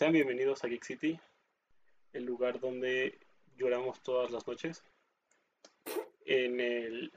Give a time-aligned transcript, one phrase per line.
[0.00, 1.20] Sean bienvenidos a Geek City,
[2.14, 3.18] el lugar donde
[3.58, 4.82] lloramos todas las noches.
[6.24, 7.12] En el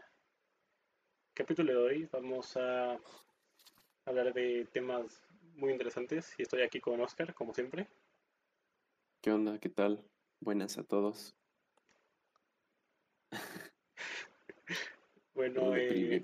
[1.33, 2.99] capítulo de hoy vamos a
[4.03, 5.21] hablar de temas
[5.55, 7.87] muy interesantes y estoy aquí con Oscar, como siempre.
[9.21, 9.57] ¿Qué onda?
[9.59, 10.03] ¿Qué tal?
[10.41, 11.33] Buenas a todos.
[15.33, 16.21] bueno, eh,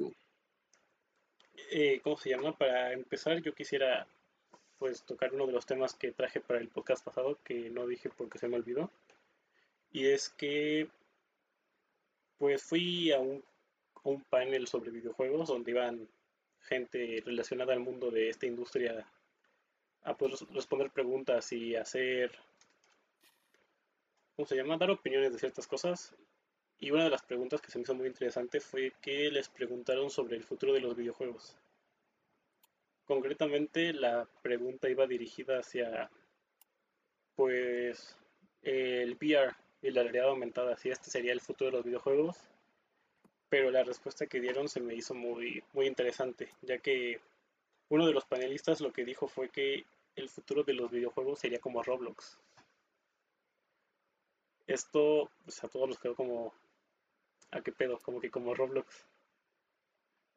[1.71, 2.51] eh, ¿cómo se llama?
[2.57, 4.05] Para empezar, yo quisiera
[4.79, 8.09] pues tocar uno de los temas que traje para el podcast pasado que no dije
[8.09, 8.89] porque se me olvidó.
[9.91, 10.87] Y es que
[12.37, 13.43] pues fui a un,
[14.03, 16.07] un panel sobre videojuegos donde iban
[16.61, 19.05] gente relacionada al mundo de esta industria
[20.03, 22.31] a poder responder preguntas y hacer
[24.35, 24.77] ¿cómo se llama?
[24.77, 26.15] dar opiniones de ciertas cosas.
[26.79, 30.09] Y una de las preguntas que se me hizo muy interesante fue que les preguntaron
[30.09, 31.57] sobre el futuro de los videojuegos.
[33.09, 36.11] Concretamente la pregunta iba dirigida hacia
[37.35, 38.15] pues
[38.61, 42.37] el VR y la realidad aumentada, si este sería el futuro de los videojuegos.
[43.49, 47.19] Pero la respuesta que dieron se me hizo muy, muy interesante, ya que
[47.89, 49.85] uno de los panelistas lo que dijo fue que
[50.15, 52.37] el futuro de los videojuegos sería como Roblox.
[54.67, 56.53] Esto pues, a todos nos quedó como...
[57.49, 57.97] ¿A qué pedo?
[57.97, 59.07] Como que como Roblox.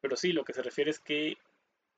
[0.01, 1.37] Pero sí, lo que se refiere es que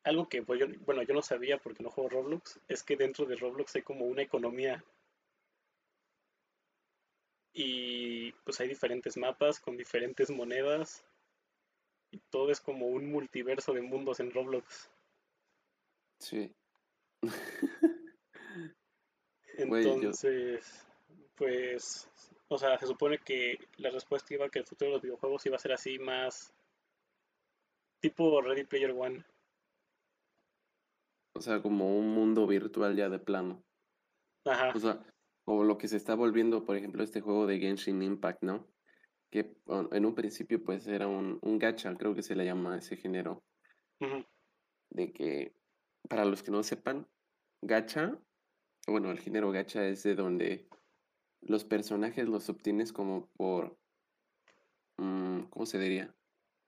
[0.06, 3.26] algo que pues, yo, bueno, yo no sabía porque no juego Roblox, es que dentro
[3.26, 4.86] de Roblox hay como una economía.
[7.54, 11.04] Y pues hay diferentes mapas con diferentes monedas.
[12.12, 14.92] Y todo es como un multiverso de mundos en Roblox.
[16.20, 16.54] Sí.
[19.58, 20.86] Entonces,
[21.36, 22.10] pues,
[22.48, 25.56] o sea, se supone que la respuesta iba que el futuro de los videojuegos iba
[25.56, 26.54] a ser así más
[28.02, 29.26] tipo Ready Player One.
[31.36, 33.64] O sea, como un mundo virtual ya de plano.
[34.46, 34.72] Ajá.
[34.74, 35.06] O sea,
[35.44, 38.68] como lo que se está volviendo, por ejemplo, este juego de Genshin Impact, ¿no?
[39.32, 39.56] Que
[39.92, 43.44] en un principio pues era un, un gacha, creo que se le llama ese género.
[44.90, 45.54] De que,
[46.10, 47.08] para los que no sepan,
[47.62, 48.18] gacha,
[48.88, 50.68] bueno, el género gacha es de donde
[51.42, 53.78] los personajes los obtienes como por,
[54.98, 56.16] mm, ¿cómo se diría?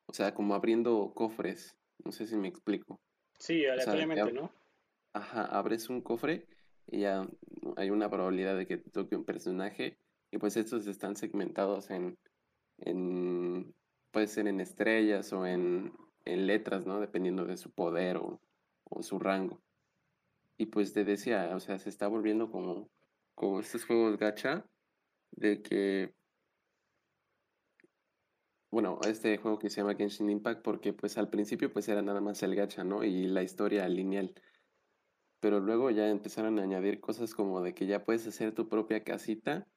[0.08, 1.78] O sea, como abriendo cofres.
[2.04, 3.02] No sé si me explico.
[3.40, 4.52] Sí, aleatoriamente, ¿no?
[5.18, 6.46] Ajá, abres un cofre
[6.86, 7.28] y ya
[7.76, 9.98] hay una probabilidad de que te toque un personaje
[10.30, 12.20] y pues estos están segmentados en,
[12.78, 13.74] en
[14.12, 15.92] puede ser en estrellas o en,
[16.26, 17.00] en letras, ¿no?
[17.00, 18.40] Dependiendo de su poder o,
[19.02, 19.60] su rango.
[20.56, 22.88] Y pues te decía, o sea, se está volviendo como,
[23.34, 24.68] como estos juegos gacha
[25.32, 26.14] de que
[28.70, 32.22] bueno, este juego que se llama Genshin Impact porque pues al principio pues era nada
[32.22, 33.04] más el gacha, ¿no?
[33.04, 34.36] Y la historia lineal.
[35.40, 39.04] Pero luego ya empezaron a añadir cosas como de que ya puedes hacer tu propia
[39.04, 39.68] casita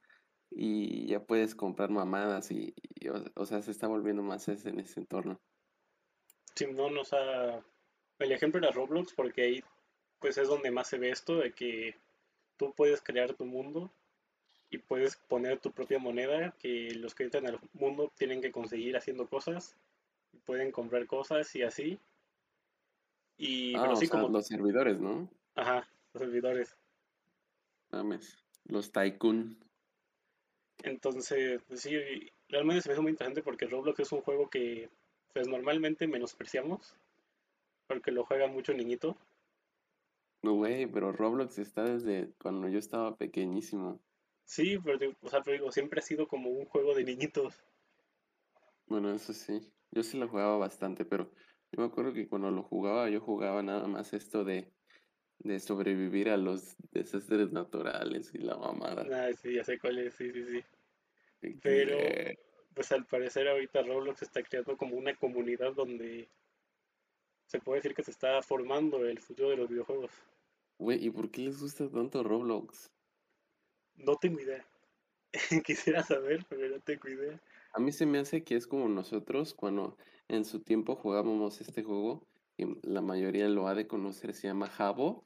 [0.50, 2.74] y ya puedes comprar mamadas y,
[3.36, 5.40] o, sea, se está volviendo más ese, en ese entorno.
[6.54, 7.62] Sí, no, no, o sea,
[8.18, 9.64] el ejemplo era Roblox porque ahí
[10.18, 11.94] pues es donde más se ve esto de que
[12.56, 13.90] tú puedes crear tu mundo
[14.70, 18.96] y puedes poner tu propia moneda que los que entran al mundo tienen que conseguir
[18.96, 19.76] haciendo cosas
[20.32, 21.98] y pueden comprar cosas y así.
[23.36, 25.28] Y ah, como los servidores, ¿no?
[25.60, 26.74] Ajá, los servidores.
[27.90, 29.58] Mames, los tycoon.
[30.82, 31.98] Entonces, pues sí,
[32.48, 34.88] realmente se me hace muy interesante porque Roblox es un juego que
[35.34, 36.96] pues normalmente menospreciamos
[37.86, 39.18] porque lo juega mucho niñito.
[40.42, 44.00] No, güey, pero Roblox está desde cuando yo estaba pequeñísimo.
[44.44, 47.62] Sí, pero, o sea, pero digo, siempre ha sido como un juego de niñitos.
[48.86, 49.60] Bueno, eso sí.
[49.90, 51.30] Yo sí lo jugaba bastante, pero
[51.70, 54.72] yo me acuerdo que cuando lo jugaba, yo jugaba nada más esto de,
[55.40, 59.06] de sobrevivir a los desastres naturales y la mamada.
[59.12, 61.58] Ah, sí, ya sé cuál es, sí, sí, sí.
[61.62, 61.96] Pero,
[62.74, 66.28] pues al parecer ahorita Roblox está creando como una comunidad donde
[67.46, 70.12] se puede decir que se está formando el futuro de los videojuegos.
[70.78, 72.90] Güey, ¿y por qué les gusta tanto Roblox?
[73.96, 74.66] No tengo idea.
[75.64, 77.40] Quisiera saber, pero no tengo idea.
[77.72, 79.96] A mí se me hace que es como nosotros cuando
[80.28, 82.26] en su tiempo jugábamos este juego,
[82.56, 85.24] y la mayoría lo ha de conocer, se llama Jabo,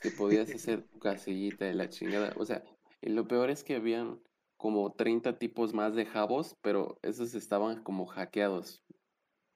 [0.00, 2.32] que podías hacer tu casillita de la chingada.
[2.36, 2.62] O sea,
[3.00, 4.20] y lo peor es que habían
[4.56, 8.82] como 30 tipos más de jabos, pero esos estaban como hackeados.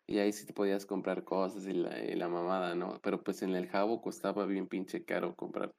[0.06, 2.99] Y ahí sí te podías comprar cosas y la, y la mamada, ¿no?
[3.03, 5.73] Pero pues en el jabo costaba bien pinche caro comprar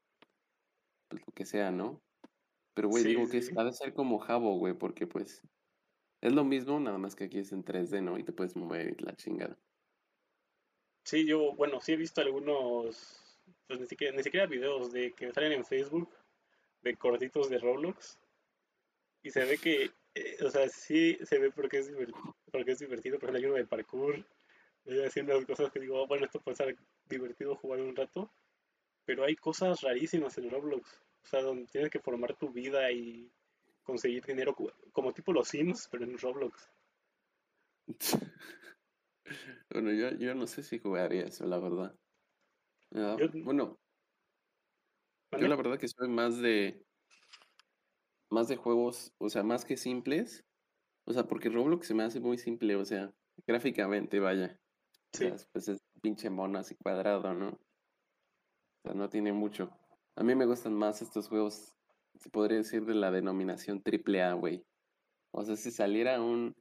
[1.09, 2.01] pues, lo que sea, ¿no?
[2.73, 5.45] Pero, güey, digo que ha de ser como Jabo, güey, porque pues
[6.21, 8.17] es lo mismo, nada más que aquí es en 3D, ¿no?
[8.17, 9.57] Y te puedes mover la chingada.
[11.03, 13.20] Sí, yo, bueno, sí he visto algunos
[13.67, 16.09] pues ni siquiera, ni siquiera videos de que salen en Facebook
[16.81, 18.19] de cortitos de Roblox
[19.23, 22.79] y se ve que, eh, o sea, sí se ve porque es divertido, porque es
[22.79, 24.25] divertido, por ejemplo hay uno de parkour,
[25.05, 26.75] haciendo unas cosas que digo, oh, bueno, esto puede ser
[27.05, 28.31] divertido jugar un rato,
[29.05, 33.31] pero hay cosas rarísimas en Roblox, o sea, donde tienes que formar tu vida y
[33.83, 34.55] conseguir dinero
[34.91, 36.69] como tipo los Sims, pero en Roblox.
[39.69, 41.95] Bueno, yo, yo no sé si jugaría eso, la verdad.
[42.93, 43.79] Ah, bueno,
[45.39, 46.85] yo la verdad que soy más de
[48.29, 50.45] más de juegos, o sea, más que simples.
[51.05, 53.13] O sea, porque Roblox se me hace muy simple, o sea,
[53.45, 54.59] gráficamente, vaya.
[55.13, 55.29] Sí.
[55.51, 57.49] pues es pinche mono así cuadrado, ¿no?
[57.49, 57.59] O
[58.83, 59.69] sea, no tiene mucho.
[60.15, 61.75] A mí me gustan más estos juegos,
[62.15, 64.65] se podría decir de la denominación AAA, güey.
[65.33, 66.55] O sea, si saliera un,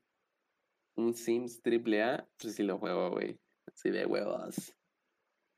[0.97, 3.39] un Sims AAA, pues sí lo juego, güey.
[3.67, 4.75] Así de huevos.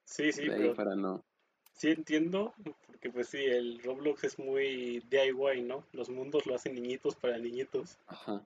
[0.05, 1.23] Sí, sí, pero para no.
[1.75, 2.55] Sí entiendo,
[2.87, 5.85] porque pues sí, el Roblox es muy DIY, ¿no?
[5.93, 7.99] Los mundos lo hacen niñitos para niñitos.
[8.07, 8.43] Ajá.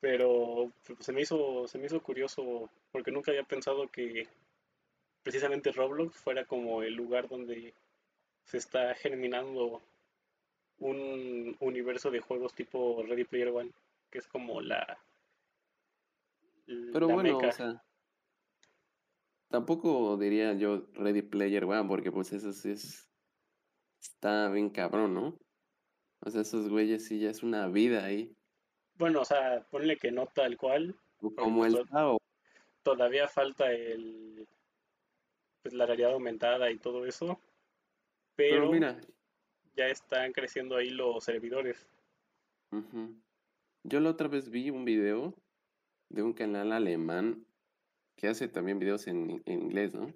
[0.00, 4.28] Pero pues, se me hizo se me hizo curioso porque nunca había pensado que
[5.22, 7.74] precisamente Roblox fuera como el lugar donde
[8.44, 9.80] se está germinando
[10.78, 13.70] un universo de juegos tipo Ready Player One,
[14.10, 14.98] que es como la
[16.66, 17.82] pero bueno, o sea,
[19.54, 23.08] tampoco diría yo Ready Player One, porque pues eso sí es,
[24.00, 25.38] está bien cabrón, ¿no?
[26.26, 28.36] O sea, esos güeyes sí ya es una vida ahí.
[28.94, 30.96] Bueno, o sea, ponle que no tal cual.
[31.36, 31.78] Como el
[32.82, 34.48] Todavía falta el
[35.62, 37.38] pues la realidad aumentada y todo eso.
[38.34, 39.00] Pero, mira,
[39.76, 41.88] ya están creciendo ahí los servidores.
[43.84, 45.32] Yo la otra vez vi un video
[46.08, 47.46] de un canal alemán
[48.16, 50.12] que hace también videos en, inglés, ¿no?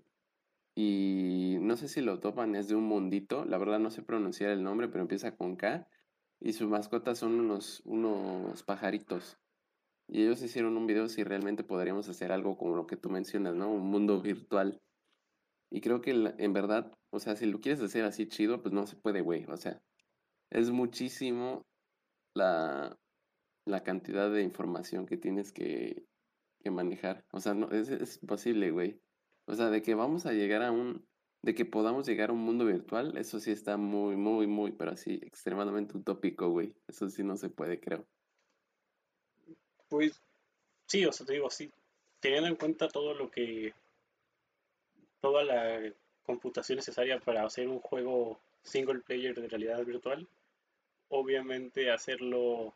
[0.74, 4.50] Y no sé si lo topan, es de un mundito, la verdad no sé pronunciar
[4.50, 5.88] el nombre, pero empieza con K,
[6.40, 9.38] y su mascota son unos, unos pajaritos.
[10.06, 13.54] Y ellos hicieron un video si realmente podríamos hacer algo como lo que tú mencionas,
[13.54, 13.70] ¿no?
[13.70, 14.80] Un mundo virtual.
[15.70, 18.86] Y creo que en verdad, o sea, si lo quieres hacer así chido, pues no
[18.86, 19.44] se puede, güey.
[19.48, 19.82] O sea,
[20.50, 21.66] es muchísimo
[22.34, 22.98] la,
[23.66, 26.06] la cantidad de información que tienes que,
[26.70, 27.24] manejar.
[27.32, 29.00] O sea, no, es, es imposible, güey.
[29.46, 31.06] O sea, de que vamos a llegar a un,
[31.42, 34.92] de que podamos llegar a un mundo virtual, eso sí está muy, muy, muy, pero
[34.92, 36.74] así, extremadamente utópico, güey.
[36.86, 38.06] Eso sí no se puede, creo.
[39.88, 40.20] Pues
[40.86, 41.70] sí, o sea, te digo, sí,
[42.20, 43.72] teniendo en cuenta todo lo que,
[45.20, 45.92] toda la
[46.24, 50.28] computación necesaria para hacer un juego single player de realidad virtual,
[51.08, 52.74] obviamente hacerlo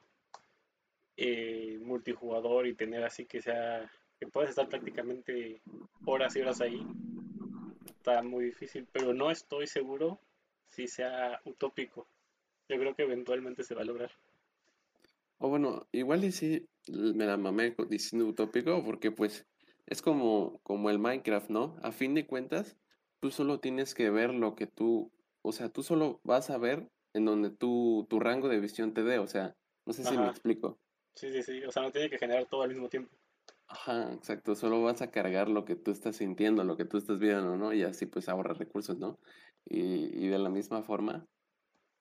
[1.17, 5.61] eh, multijugador y tener así que sea que puedas estar prácticamente
[6.07, 6.87] horas y horas ahí
[7.87, 10.21] está muy difícil pero no estoy seguro
[10.73, 12.07] si sea utópico.
[12.69, 14.11] Yo creo que eventualmente se va a lograr.
[15.39, 19.47] O bueno igual y si me la mamé diciendo utópico porque pues
[19.87, 22.77] es como como el Minecraft no a fin de cuentas
[23.21, 25.11] tú solo tienes que ver lo que tú
[25.43, 29.03] o sea tú solo vas a ver en donde tú, tu rango de visión te
[29.03, 30.79] dé o sea no sé si me explico
[31.15, 31.65] Sí, sí, sí.
[31.65, 33.15] O sea, no tiene que generar todo al mismo tiempo.
[33.67, 34.55] Ajá, exacto.
[34.55, 37.73] Solo vas a cargar lo que tú estás sintiendo, lo que tú estás viendo, ¿no?
[37.73, 39.19] Y así pues ahorras recursos, ¿no?
[39.65, 41.27] Y, y de la misma forma,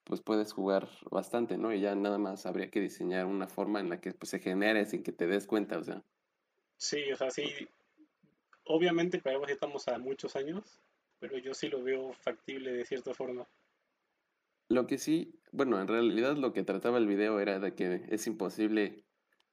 [0.04, 1.72] pues puedes jugar bastante, ¿no?
[1.72, 4.84] Y ya nada más habría que diseñar una forma en la que pues, se genere
[4.86, 6.02] sin que te des cuenta, o sea.
[6.76, 7.68] Sí, o sea, sí.
[8.64, 10.80] Obviamente, para algo estamos a muchos años,
[11.18, 13.46] pero yo sí lo veo factible de cierta forma.
[14.72, 18.26] Lo que sí, bueno, en realidad lo que trataba el video era de que es
[18.26, 19.04] imposible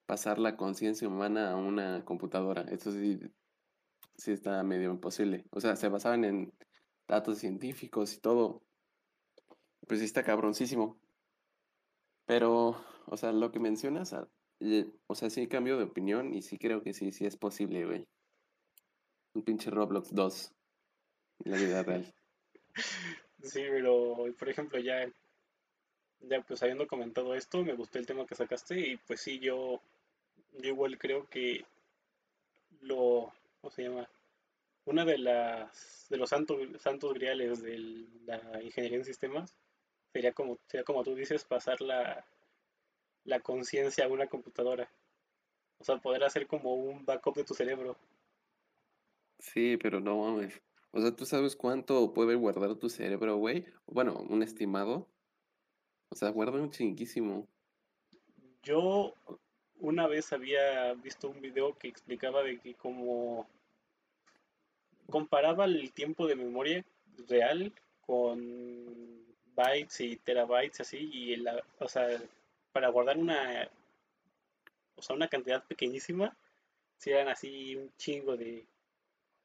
[0.05, 2.61] pasar la conciencia humana a una computadora.
[2.71, 3.19] Eso sí,
[4.15, 5.43] sí está medio imposible.
[5.51, 6.53] O sea, se basaban en
[7.05, 8.63] datos científicos y todo.
[9.89, 10.97] Pues sí está cabroncísimo.
[12.25, 14.29] Pero, o sea, lo que mencionas, ah,
[15.07, 18.07] o sea, sí cambio de opinión y sí creo que sí, sí es posible, güey.
[19.33, 20.53] Un pinche Roblox 2
[21.43, 22.15] en la vida real.
[23.43, 25.10] Sí, pero por ejemplo ya,
[26.22, 29.79] ya pues habiendo comentado esto, me gustó el tema que sacaste y pues sí, yo,
[30.62, 31.65] igual creo que
[32.81, 33.31] lo,
[33.62, 34.10] ¿cómo se llama?
[34.86, 37.77] Una de las de los santos, santos griales de
[38.25, 39.55] la ingeniería en sistemas
[40.12, 42.25] sería como, sería como tú dices, pasar la,
[43.25, 44.89] la conciencia a una computadora.
[45.77, 47.96] O sea, poder hacer como un backup de tu cerebro.
[49.38, 50.60] Sí, pero no mames.
[50.91, 53.65] O sea, ¿tú sabes cuánto puede guardar tu cerebro, güey?
[53.86, 55.08] Bueno, un estimado.
[56.10, 57.48] O sea, guarda un chinguísimo.
[58.63, 59.13] Yo
[59.79, 63.48] una vez había visto un video que explicaba de que como
[65.10, 66.86] comparaba el tiempo de memoria
[67.27, 67.74] real
[68.05, 72.08] con bytes y terabytes así y la, o sea,
[72.72, 73.69] para guardar una
[75.00, 76.36] o sea, una cantidad pequeñísima,
[76.98, 78.65] si eran así un chingo de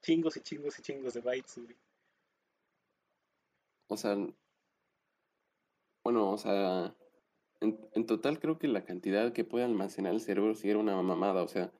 [0.04, 1.60] chingos y chingos y chingos de bytes.
[3.88, 4.16] O sea,
[6.04, 6.94] bueno, o sea,
[7.60, 11.00] en, en, total creo que la cantidad que puede almacenar el cerebro sí era una
[11.00, 11.72] mamada, o sea,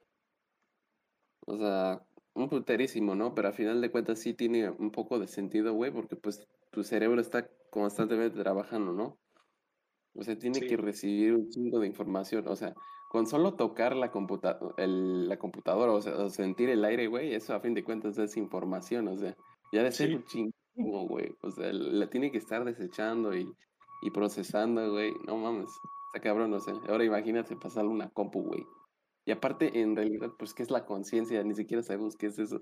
[1.46, 3.34] o sea, un puterísimo, ¿no?
[3.34, 6.82] Pero a final de cuentas sí tiene un poco de sentido, güey, porque pues tu
[6.82, 9.18] cerebro está constantemente trabajando, ¿no?
[10.14, 12.74] O sea, tiene que recibir un chingo de información, o sea,
[13.14, 17.60] con solo tocar la, computa la computadora, o sea, sentir el aire, güey, eso a
[17.60, 19.36] fin de cuentas es información, o sea,
[19.72, 23.48] ya de ser un chingo, güey, o sea, la tiene que estar desechando y
[24.04, 25.12] y procesando, güey.
[25.26, 25.70] No mames,
[26.08, 26.72] está cabrón, no sé.
[26.88, 28.66] Ahora imagínate pasarle una compu, güey.
[29.24, 31.42] Y aparte, en realidad, pues, ¿qué es la conciencia?
[31.42, 32.60] Ni siquiera sabemos qué es eso.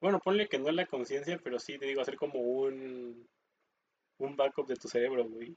[0.00, 3.24] Bueno, ponle que no es la conciencia, pero sí te digo, hacer como un,
[4.18, 5.56] un backup de tu cerebro, güey.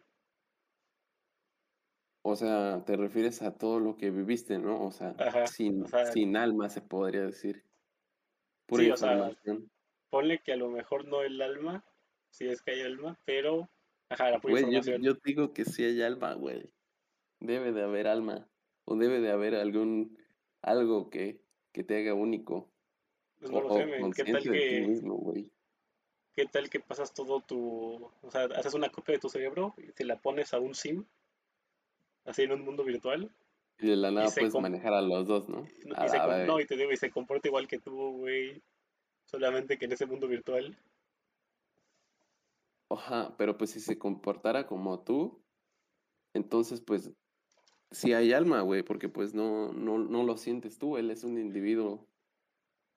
[2.28, 4.84] O sea, te refieres a todo lo que viviste, ¿no?
[4.84, 5.16] O sea,
[5.46, 7.64] sin, sin alma se podría decir.
[8.66, 9.32] Pura sí, o sea,
[10.10, 11.86] ponle que a lo mejor no el alma,
[12.32, 13.70] si es que hay alma, pero
[14.10, 16.68] Ajá, yo, digo que sí hay alma, güey.
[17.42, 18.50] Debe de haber alma.
[18.86, 20.18] O debe de haber algún
[20.64, 22.72] algo que, que te haga único.
[23.38, 25.52] Pues no lo sé, ¿Qué tal que.
[26.34, 28.12] ¿Qué tal que pasas todo tu.
[28.24, 31.06] O sea, haces una copia de tu cerebro y te la pones a un SIM?
[32.26, 33.32] Así en un mundo virtual.
[33.80, 35.66] Y de la nada puedes manejar a los dos, ¿no?
[35.84, 38.62] Y se, no, y te digo, y se comporta igual que tú, güey.
[39.26, 40.78] Solamente que en ese mundo virtual.
[42.90, 45.44] Ajá, pero pues si se comportara como tú,
[46.34, 47.12] entonces pues
[47.92, 51.38] sí hay alma, güey, porque pues no, no, no lo sientes tú, él es un
[51.38, 52.08] individuo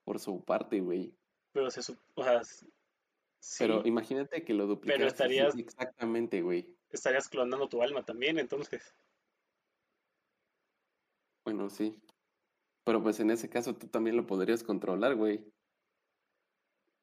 [0.05, 1.15] por su parte, güey.
[1.53, 1.81] Pero se
[2.15, 2.43] o sea,
[3.59, 6.77] Pero imagínate que lo duplicas pero estarías, exactamente, güey.
[6.91, 8.95] Estarías clonando tu alma también, entonces.
[11.49, 11.99] Bueno, sí.
[12.85, 15.43] Pero pues en ese caso tú también lo podrías controlar, güey.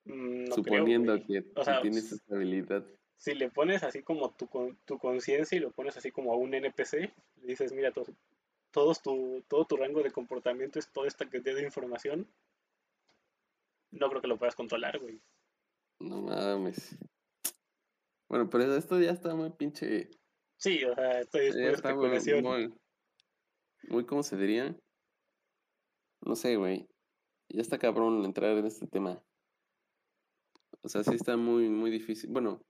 [0.03, 1.41] Mm, Suponiendo que
[1.81, 2.85] tienes esa habilidad.
[3.17, 4.47] Si le pones así como tu,
[4.85, 7.11] tu conciencia y lo pones así como a un NPC,
[7.41, 8.05] le dices, mira, todo,
[8.69, 12.27] todos tu, todo tu rango de comportamiento es toda esta cantidad de información,
[13.89, 15.19] no creo que lo puedas controlar, güey.
[16.01, 16.95] No mames.
[18.29, 20.11] Bueno, pero esto ya está muy pinche.
[20.57, 22.43] Sí, o sea, esto es especulación.
[22.43, 22.77] Muy, muy,
[24.07, 24.75] ¿cómo se diría?
[26.21, 26.87] No sé, güey.
[27.49, 29.21] Ya está cabrón entrar en este tema.
[30.81, 32.29] O sea, sí está muy, muy difícil.
[32.31, 32.61] Bueno,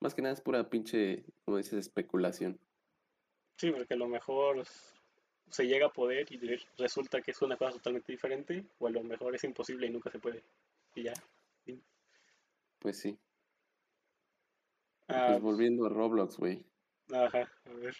[0.00, 2.58] más que nada es pura pinche, como dices, especulación.
[3.56, 4.64] Sí, porque a lo mejor
[5.50, 6.38] se llega a poder y
[6.78, 10.10] resulta que es una cosa totalmente diferente, o a lo mejor es imposible y nunca
[10.10, 10.42] se puede.
[10.94, 11.12] Y ya.
[12.78, 13.18] Pues sí.
[15.08, 16.64] Ah, pues volviendo a Roblox, güey.
[17.12, 17.96] Ajá, a ver.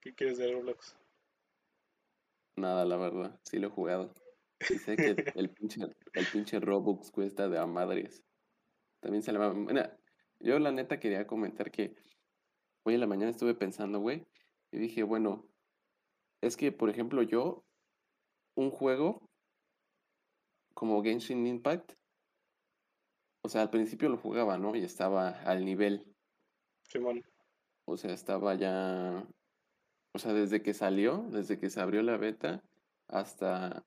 [0.00, 0.96] ¿Qué quieres de Roblox?
[2.56, 4.14] Nada, la verdad, sí lo he jugado.
[4.60, 5.80] Y sé que el pinche,
[6.12, 8.22] el pinche Robux cuesta de a madres.
[9.00, 9.52] También se le va.
[9.52, 9.82] Bueno,
[10.40, 11.94] yo la neta quería comentar que
[12.84, 14.26] hoy en la mañana estuve pensando, güey,
[14.72, 15.46] y dije, bueno,
[16.40, 17.64] es que, por ejemplo, yo,
[18.56, 19.28] un juego
[20.74, 21.92] como Genshin Impact,
[23.42, 24.74] o sea, al principio lo jugaba, ¿no?
[24.74, 26.04] Y estaba al nivel.
[27.86, 29.26] O sea, estaba ya.
[30.14, 32.62] O sea, desde que salió, desde que se abrió la beta,
[33.08, 33.84] hasta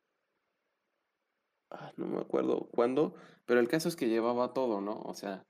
[1.70, 3.14] Ah, no me acuerdo cuándo,
[3.46, 5.02] pero el caso es que llevaba todo, ¿no?
[5.02, 5.46] O sea,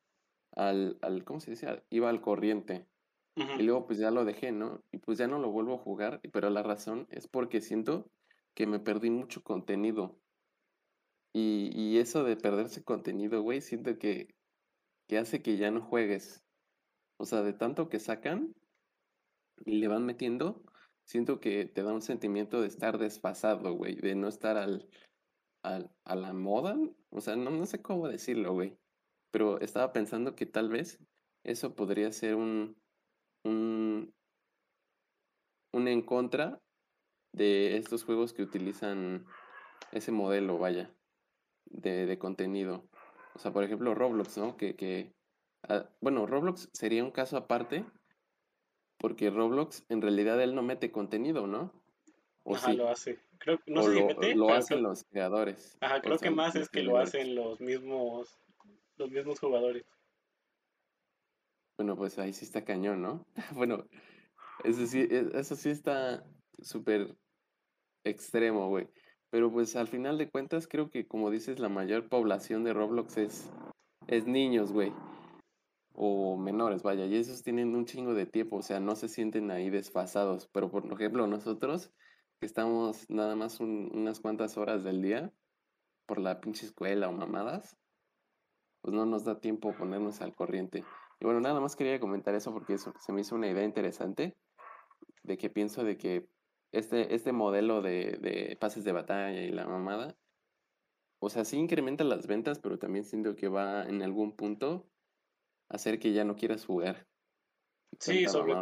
[0.52, 1.84] al, al ¿cómo se dice?
[1.90, 2.88] Iba al corriente.
[3.36, 4.82] Y luego pues ya lo dejé, ¿no?
[4.92, 8.10] Y pues ya no lo vuelvo a jugar, pero la razón es porque siento
[8.56, 10.20] que me perdí mucho contenido.
[11.34, 14.34] Y, y eso de perderse contenido, güey, siento que,
[15.08, 16.44] que hace que ya no juegues.
[17.18, 18.56] O sea, de tanto que sacan
[19.66, 20.64] y le van metiendo,
[21.08, 24.90] siento que te da un sentimiento de estar desfasado, güey, de no estar al,
[25.64, 26.78] a, la moda,
[27.10, 28.78] o sea, no, no sé cómo decirlo, güey,
[29.32, 31.00] pero estaba pensando que tal vez
[31.44, 32.78] eso podría ser un,
[33.44, 34.14] un,
[35.74, 36.62] un en contra
[37.34, 39.26] de estos juegos que utilizan
[39.94, 40.94] ese modelo, vaya,
[41.66, 42.90] de, de contenido.
[43.34, 44.58] O sea, por ejemplo, Roblox, ¿no?
[44.58, 45.14] Que, que
[45.70, 47.86] ah, bueno, Roblox sería un caso aparte,
[48.98, 51.72] porque Roblox en realidad él no mete contenido, ¿no?
[52.44, 53.20] ¿O Ajá, lo hace.
[53.40, 55.78] Creo, no lo, hacen los creadores.
[55.82, 58.40] Ajá, creo que más es que lo hacen los mismos,
[58.98, 59.86] los mismos jugadores.
[61.78, 63.26] Bueno, pues ahí sí está cañón, ¿no?
[63.54, 63.86] bueno,
[64.64, 66.26] eso sí, e, eso sí está
[66.60, 67.16] súper
[68.04, 68.88] extremo, güey.
[69.30, 73.18] Pero pues al final de cuentas creo que como dices, la mayor población de Roblox
[73.18, 73.50] es,
[74.08, 74.94] es niños, güey.
[76.00, 77.06] O menores, vaya.
[77.06, 80.48] Y esos tienen un chingo de tiempo, o sea, no se sienten ahí desfasados.
[80.54, 81.92] Pero por ejemplo, nosotros,
[82.40, 85.34] que estamos nada más unas cuantas horas del día
[86.06, 87.78] por la pinche escuela o mamadas,
[88.82, 90.84] pues no nos da tiempo ponernos al corriente.
[91.20, 94.38] Y bueno, nada más quería comentar eso porque se me hizo una idea interesante
[95.24, 96.30] de que pienso de que
[96.72, 100.16] este, este modelo de, de pases de batalla y la mamada,
[101.20, 104.88] o sea, sí incrementa las ventas, pero también siento que va en algún punto
[105.70, 107.08] hacer que ya no quieras jugar.
[108.00, 108.56] Sí, sobre...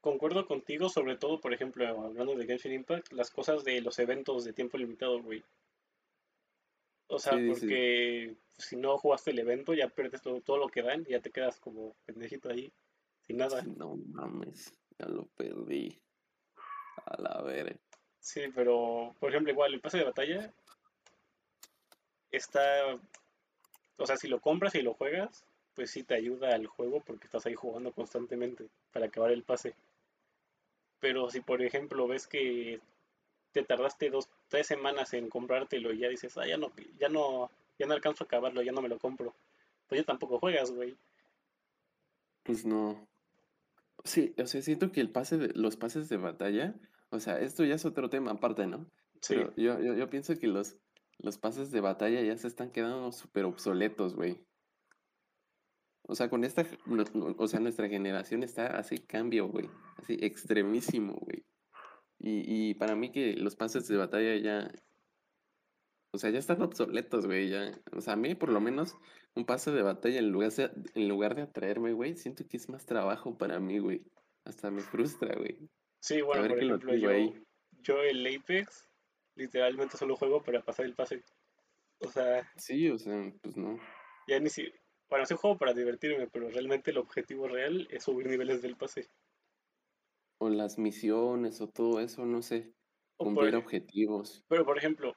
[0.00, 4.44] Concuerdo contigo, sobre todo, por ejemplo, hablando de Genshin Impact, las cosas de los eventos
[4.44, 5.44] de tiempo limitado, güey.
[7.06, 11.04] O sea, porque si no jugaste el evento, ya pierdes todo, todo, lo que dan
[11.06, 12.72] y ya te quedas como pendejito ahí,
[13.26, 13.62] sin nada.
[13.62, 15.96] No mames, ya lo perdí.
[17.04, 17.78] A la ver.
[18.18, 20.52] Sí, pero, por ejemplo, igual el pase de batalla
[22.30, 22.60] está.
[23.98, 27.24] O sea, si lo compras y lo juegas, pues sí te ayuda al juego porque
[27.24, 29.74] estás ahí jugando constantemente para acabar el pase.
[31.00, 32.80] Pero si, por ejemplo, ves que
[33.52, 37.50] te tardaste dos, tres semanas en comprártelo y ya dices, ah, ya no, ya no,
[37.78, 39.34] ya no alcanzo a acabarlo, ya no me lo compro.
[39.88, 40.96] Pues ya tampoco juegas, güey.
[42.42, 43.06] Pues no.
[44.04, 46.74] Sí, o sea, siento que el pase de, los pases de batalla,
[47.10, 48.86] o sea, esto ya es otro tema aparte, ¿no?
[49.20, 49.34] Sí.
[49.34, 50.76] Pero yo, yo, yo pienso que los,
[51.18, 54.40] los pases de batalla ya se están quedando súper obsoletos, güey.
[56.12, 56.66] O sea, con esta,
[57.38, 59.70] o sea, nuestra generación está así cambio, güey.
[59.96, 61.42] Así extremísimo, güey.
[62.18, 64.70] Y, y para mí que los pases de batalla ya,
[66.12, 67.80] o sea, ya están obsoletos, güey, ya.
[67.96, 68.94] O sea, a mí por lo menos
[69.34, 72.68] un pase de batalla en lugar de, en lugar de atraerme, güey, siento que es
[72.68, 74.02] más trabajo para mí, güey.
[74.44, 75.66] Hasta me frustra, güey.
[76.00, 77.10] Sí, bueno, por ejemplo, yo,
[77.80, 78.86] yo el Apex
[79.34, 81.22] literalmente solo juego para pasar el pase.
[82.00, 82.46] O sea...
[82.58, 83.80] Sí, o sea, pues no.
[84.28, 84.70] Ya ni si...
[85.12, 89.10] Bueno, sí juego para divertirme, pero realmente el objetivo real es subir niveles del pase.
[90.38, 92.72] O las misiones o todo eso, no sé.
[93.18, 94.42] Cumplir objetivos.
[94.48, 95.14] Pero por ejemplo,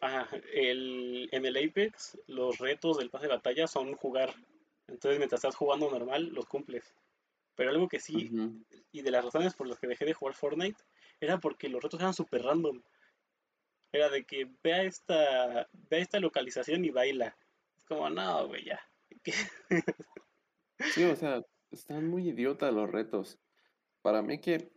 [0.53, 4.35] el, en el Apex los retos del pase de batalla son jugar.
[4.89, 6.93] Entonces mientras estás jugando normal, los cumples.
[7.55, 8.29] Pero algo que sí,
[8.91, 10.83] y de las razones por las que dejé de jugar Fortnite,
[11.21, 12.81] era porque los retos eran súper random.
[13.93, 17.37] Era de que vea esta, vea esta localización y baila.
[17.77, 18.81] Es como, no, güey, ya.
[20.79, 23.39] Sí, o sea, están muy idiotas los retos.
[24.01, 24.71] Para mí que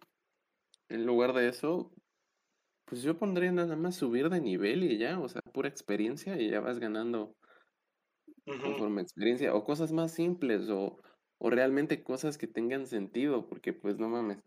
[0.89, 1.93] en lugar de eso,
[2.87, 6.51] pues yo pondría nada más subir de nivel y ya, o sea, pura experiencia y
[6.51, 7.37] ya vas ganando
[8.61, 9.55] conforme experiencia.
[9.55, 10.99] O cosas más simples o,
[11.39, 14.39] o realmente cosas que tengan sentido, porque pues no mames,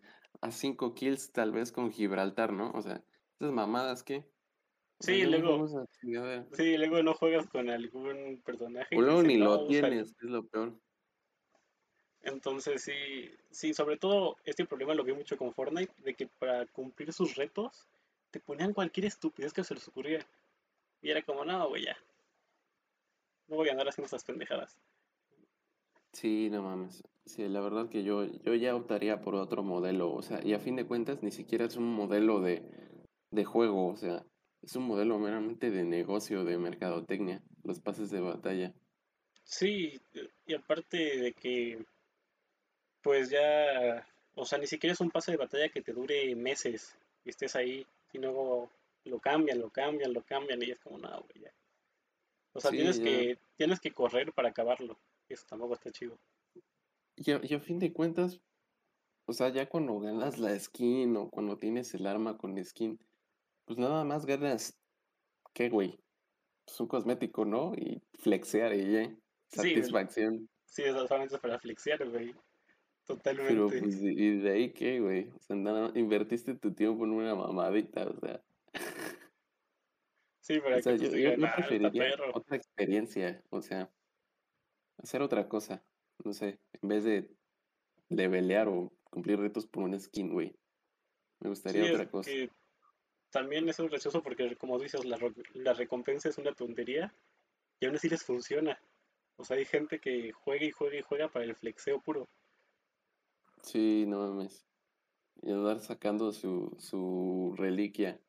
[0.42, 2.72] a cinco kills tal vez con Gibraltar, ¿no?
[2.72, 3.04] O sea,
[3.40, 4.26] esas mamadas que...
[5.02, 5.68] Sí, luego,
[6.54, 8.96] sí, luego no juegas con algún personaje.
[8.96, 10.74] O luego ni lo tienes, es lo peor.
[12.24, 12.94] Entonces sí,
[13.50, 17.36] sí, sobre todo este problema lo vi mucho con Fortnite, de que para cumplir sus
[17.36, 17.88] retos
[18.30, 20.26] te ponían cualquier estupidez que se les ocurría.
[21.02, 21.98] Y era como, no, güey, ya.
[23.48, 24.80] No voy a andar haciendo esas pendejadas.
[26.14, 27.04] Sí, no mames.
[27.26, 30.14] Sí, la verdad que yo, yo ya optaría por otro modelo.
[30.14, 32.64] O sea, y a fin de cuentas ni siquiera es un modelo de,
[33.32, 33.88] de juego.
[33.88, 34.24] O sea,
[34.62, 37.42] es un modelo meramente de negocio, de mercadotecnia.
[37.64, 38.74] Los pases de batalla.
[39.44, 40.00] Sí,
[40.46, 41.84] y aparte de que,
[43.02, 46.96] pues ya, o sea, ni siquiera es un pase de batalla que te dure meses
[47.26, 48.70] y estés ahí y luego
[49.06, 51.52] lo cambian, lo cambian, lo cambian y es como, nada, güey, ya.
[52.54, 54.98] O sea, tienes, que, tienes que correr para acabarlo.
[55.30, 56.18] Eso tampoco está chido.
[57.16, 58.42] Y a, fin de cuentas,
[59.26, 63.00] o sea, ya cuando ganas la skin o cuando tienes el arma con skin,
[63.66, 64.78] pues nada más ganas,
[65.54, 66.00] ¿qué, güey?
[66.66, 67.74] Pues un cosmético, ¿no?
[67.76, 69.16] Y flexear y ya.
[69.48, 70.50] Satisfacción.
[70.66, 72.34] Sí, sí solamente para flexear, güey.
[73.06, 73.54] Totalmente.
[73.54, 75.30] Pero pues, ¿y de ahí qué, güey?
[75.30, 78.42] O sea, nada, invertiste tu tiempo en una mamadita, o sea.
[80.40, 83.92] Sí, pero o sea, yo, yo, preferiría otra experiencia, o sea,
[84.98, 85.84] hacer otra cosa,
[86.24, 87.30] no sé, en vez de
[88.10, 90.56] levelear o cumplir retos por una skin, güey.
[91.40, 92.32] Me gustaría otra cosa.
[93.32, 95.18] También es gracioso porque, como dices, la,
[95.54, 97.14] la recompensa es una tontería
[97.80, 98.80] y aún así les funciona.
[99.38, 102.28] O sea, hay gente que juega y juega y juega para el flexeo puro.
[103.64, 104.66] Sí, no mames.
[105.42, 108.20] Y andar sacando su, su reliquia.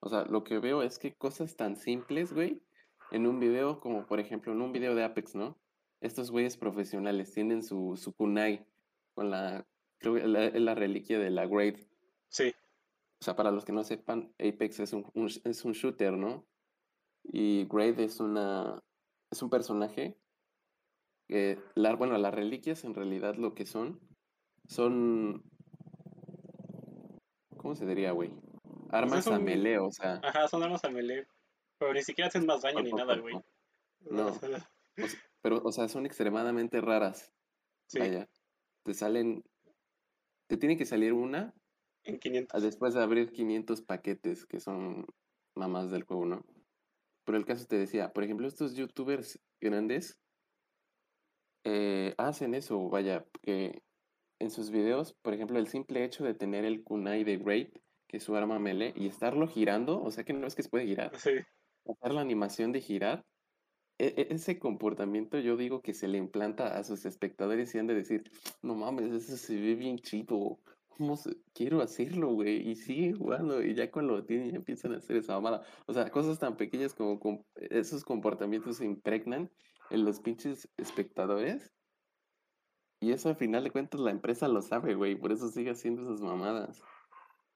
[0.00, 2.62] O sea, lo que veo es que cosas tan simples, güey,
[3.10, 5.58] en un video, como por ejemplo en un video de Apex, ¿no?
[6.00, 8.64] Estos güeyes profesionales tienen su, su kunai
[9.14, 9.66] con la,
[9.98, 11.86] creo que la, es la reliquia de la Grade.
[12.28, 12.54] Sí.
[13.20, 15.04] O sea, para los que no sepan, Apex es un,
[15.44, 16.46] es un shooter, ¿no?
[17.22, 18.82] Y Grade es una,
[19.30, 20.16] es un personaje
[21.74, 24.00] la, bueno, las reliquias en realidad lo que son,
[24.66, 25.44] son,
[27.56, 28.30] ¿cómo se diría, güey?
[28.30, 31.26] Pues Armas a melee, o sea, Ajá, son armas a melee.
[31.78, 33.36] Pero ni siquiera hacen más daño ni nada, güey.
[34.00, 34.26] No.
[34.26, 34.70] O sea,
[35.40, 37.32] pero, o sea, son extremadamente raras.
[37.86, 38.28] sí, Vaya,
[38.82, 39.44] te salen,
[40.48, 41.54] te tiene que salir una
[42.04, 42.18] en
[42.52, 42.60] a 500.
[42.60, 45.06] después de abrir 500 paquetes que son
[45.54, 46.44] mamás del juego, ¿no?
[47.24, 50.20] Pero el caso te decía, por ejemplo, estos youtubers grandes
[51.64, 53.82] eh, hacen eso, vaya, que
[54.40, 58.18] en sus videos, por ejemplo, el simple hecho de tener el kunai de Grape, que
[58.18, 60.86] es su arma melee, y estarlo girando, o sea que no es que se puede
[60.86, 61.30] girar, Sí,
[61.86, 63.26] hacer la animación de girar,
[63.98, 67.86] e- e- ese comportamiento yo digo que se le implanta a sus espectadores y han
[67.86, 68.24] de decir,
[68.62, 70.60] no mames, eso se ve bien chido,
[71.00, 72.68] ¿cómo se- quiero hacerlo, güey?
[72.68, 75.64] Y siguen jugando y ya cuando lo tienen ya empiezan a hacer esa mamada.
[75.86, 79.50] O sea, cosas tan pequeñas como com- esos comportamientos se impregnan
[79.88, 81.72] en los pinches espectadores
[83.00, 86.02] y eso al final de cuentas la empresa lo sabe, güey, por eso sigue haciendo
[86.02, 86.82] esas mamadas.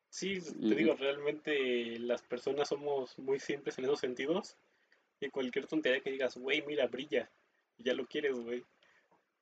[0.08, 4.56] sí, te Y- digo, realmente las personas somos muy simples en esos sentidos.
[5.20, 7.30] Y cualquier tontería que digas, güey, mira, brilla.
[7.76, 8.64] Y ya lo quieres, güey.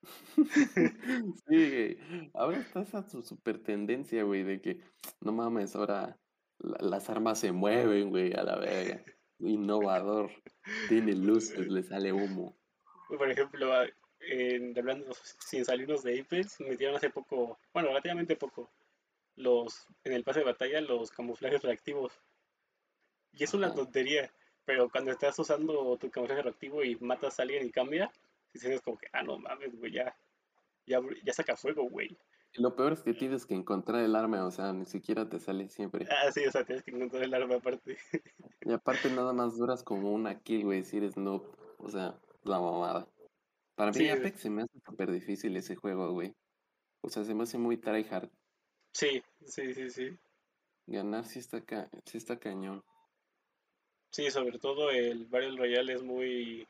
[1.49, 1.97] Sí.
[2.35, 4.81] Ahora está esa su super tendencia, güey, de que
[5.21, 6.19] no mames, ahora
[6.59, 9.05] la- las armas se mueven, güey, a la verga.
[9.39, 10.31] Innovador.
[10.89, 12.57] Tiene luces, le sale humo.
[13.09, 13.87] Por ejemplo, a-
[14.21, 18.71] en, hablando sin salirnos de Apex, metieron hace poco, bueno, relativamente poco,
[19.35, 22.13] los en el pase de batalla los camuflajes reactivos.
[23.33, 24.33] Y es una tontería,
[24.65, 28.13] pero cuando estás usando tu camuflaje reactivo y matas a alguien y cambia,
[28.53, 30.17] si sientes como que, ah, no mames, güey, ya,
[30.87, 32.17] ya, ya saca fuego, güey.
[32.55, 35.71] Lo peor es que tienes que encontrar el arma, o sea, ni siquiera te sale
[35.71, 36.07] siempre.
[36.11, 37.97] Ah, sí, o sea, tienes que encontrar el arma aparte.
[38.61, 41.43] Y aparte nada más duras como una kill, güey, si eres noob.
[41.79, 43.09] O sea, la mamada.
[43.75, 46.35] Para mí Sí, Apex se me hace súper difícil ese juego, güey.
[47.01, 48.31] O sea, se me hace muy tryhard.
[48.93, 50.17] sí, sí, sí, sí.
[50.87, 52.85] Ganar sí está, ca sí está cañón.
[54.11, 56.69] Sí, sobre todo el Battle Royale es muy,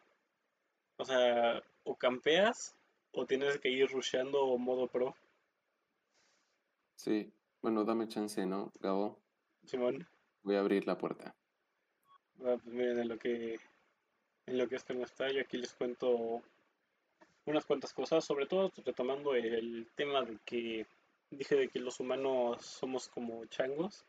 [0.96, 2.76] o sea, o campeas
[3.12, 5.14] o tienes que ir rusheando modo pro,
[7.02, 9.18] Sí, bueno, dame chance, ¿no, Gabo?
[9.66, 10.06] Simón.
[10.44, 11.34] Voy a abrir la puerta.
[12.38, 13.58] Ah, pues miren, en lo que
[14.46, 16.42] en lo que esto no está, yo aquí les cuento
[17.46, 20.86] unas cuantas cosas, sobre todo retomando el tema de que
[21.30, 24.04] dije de que los humanos somos como changos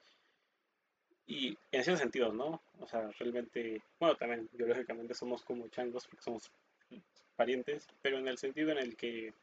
[1.25, 2.61] y en cierto sentido, ¿no?
[2.79, 6.51] O sea, realmente, bueno, también biológicamente somos como changos porque somos
[7.35, 9.33] parientes, pero en el sentido en el que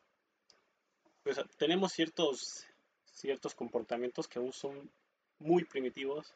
[1.23, 2.67] pues tenemos ciertos
[3.05, 4.91] ciertos comportamientos que aún son
[5.39, 6.33] muy primitivos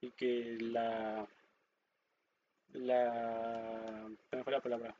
[0.00, 1.26] y que la
[2.72, 4.96] la me fue la palabra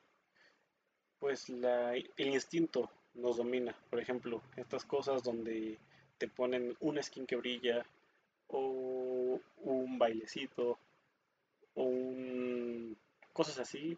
[1.19, 3.77] pues la, el instinto nos domina.
[3.91, 5.79] Por ejemplo estas cosas donde
[6.19, 7.87] te ponen una skin que brilla
[8.49, 10.79] o un bailecito
[11.75, 12.97] o un
[13.33, 13.97] cosas así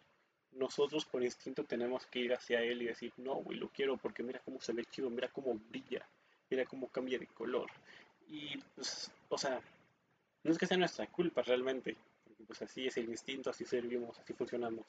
[0.55, 4.23] nosotros por instinto tenemos que ir hacia él y decir no güey lo quiero porque
[4.23, 6.07] mira cómo se ve chido mira cómo brilla
[6.51, 7.71] mira cómo cambia de color
[8.29, 9.61] y pues o sea
[10.43, 14.19] no es que sea nuestra culpa realmente porque pues así es el instinto así servimos
[14.19, 14.87] así funcionamos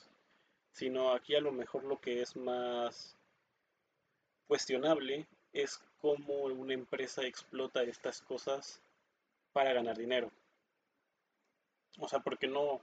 [0.72, 3.16] sino aquí a lo mejor lo que es más
[4.48, 8.82] cuestionable es cómo una empresa explota estas cosas
[9.54, 10.30] para ganar dinero.
[11.98, 12.82] O sea, porque no,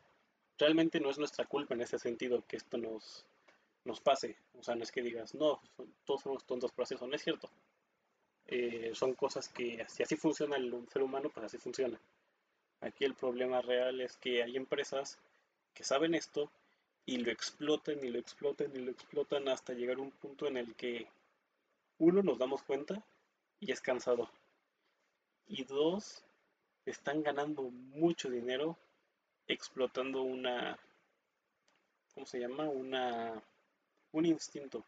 [0.62, 3.26] realmente no es nuestra culpa en ese sentido que esto nos,
[3.84, 4.36] nos pase.
[4.56, 5.60] O sea, no es que digas, no,
[6.04, 7.50] todos somos tontos por hacer eso, no es cierto.
[8.46, 11.98] Eh, son cosas que si así funciona el ser humano, pues así funciona.
[12.80, 15.18] Aquí el problema real es que hay empresas
[15.74, 16.48] que saben esto
[17.06, 20.58] y lo explotan y lo explotan y lo explotan hasta llegar a un punto en
[20.58, 21.08] el que
[21.98, 23.02] uno nos damos cuenta
[23.58, 24.30] y es cansado.
[25.48, 26.24] Y dos,
[26.86, 28.78] están ganando mucho dinero
[29.52, 30.78] explotando una,
[32.14, 32.64] ¿cómo se llama?
[32.64, 33.42] Una,
[34.12, 34.84] un instinto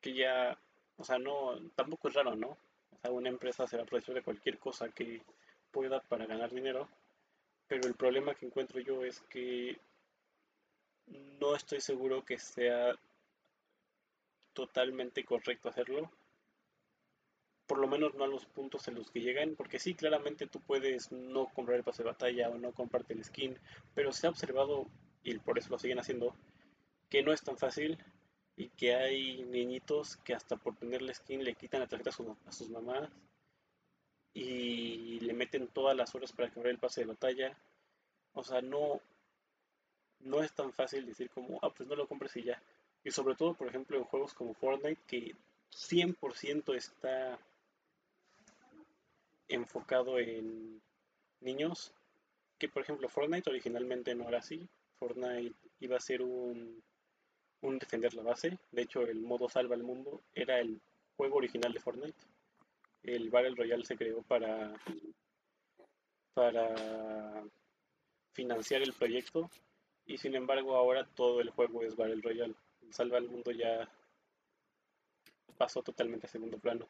[0.00, 0.58] que ya,
[0.96, 2.48] o sea, no, tampoco es raro, ¿no?
[2.48, 5.22] O sea, una empresa se va a aprovechar de cualquier cosa que
[5.70, 6.88] pueda para ganar dinero,
[7.66, 9.78] pero el problema que encuentro yo es que
[11.40, 12.94] no estoy seguro que sea
[14.52, 16.10] totalmente correcto hacerlo.
[17.68, 20.60] Por lo menos no a los puntos en los que llegan, porque sí, claramente tú
[20.60, 23.56] puedes no comprar el pase de batalla o no comprarte el skin,
[23.94, 24.88] pero se ha observado,
[25.22, 26.34] y por eso lo siguen haciendo,
[27.10, 27.98] que no es tan fácil
[28.56, 32.14] y que hay niñitos que hasta por tener la skin le quitan la tarjeta a,
[32.14, 33.10] su- a sus mamás
[34.32, 37.58] y le meten todas las horas para comprar el pase de batalla.
[38.34, 39.00] O sea, no,
[40.20, 42.62] no es tan fácil decir como, ah, pues no lo compres y ya.
[43.04, 45.34] Y sobre todo, por ejemplo, en juegos como Fortnite, que
[45.70, 47.38] 100% está
[49.48, 50.80] enfocado en
[51.40, 51.94] niños,
[52.58, 54.68] que por ejemplo Fortnite originalmente no era así.
[54.98, 56.82] Fortnite iba a ser un,
[57.62, 58.58] un defender la base.
[58.72, 60.80] De hecho, el modo salva el mundo era el
[61.16, 62.18] juego original de Fortnite.
[63.02, 64.74] El Battle Royale se creó para
[66.34, 67.42] para
[68.32, 69.50] financiar el proyecto
[70.06, 72.54] y sin embargo ahora todo el juego es Battle Royale.
[72.90, 73.90] Salva el mundo ya
[75.56, 76.88] pasó totalmente a segundo plano.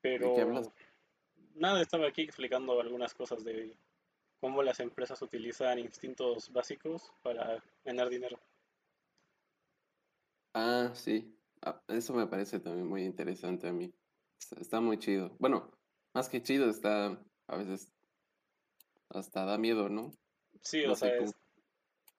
[0.00, 0.62] Pero
[1.54, 3.74] nada, estaba aquí explicando algunas cosas de
[4.40, 8.38] cómo las empresas utilizan instintos básicos para ganar dinero.
[10.54, 11.34] Ah, sí.
[11.62, 13.92] Ah, eso me parece también muy interesante a mí.
[14.60, 15.34] Está, muy chido.
[15.38, 15.70] Bueno,
[16.14, 17.92] más que chido, está a veces
[19.10, 20.12] hasta da miedo, ¿no?
[20.60, 21.12] Sí, o sea,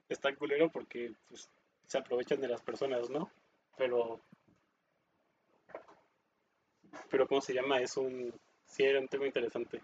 [0.09, 1.49] está culero porque pues,
[1.85, 3.31] se aprovechan de las personas, ¿no?
[3.77, 4.21] Pero,
[7.09, 7.79] pero ¿cómo se llama?
[7.79, 8.33] Es un,
[8.65, 9.81] sí, era un tema interesante.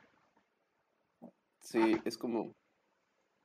[1.60, 2.56] Sí, es como,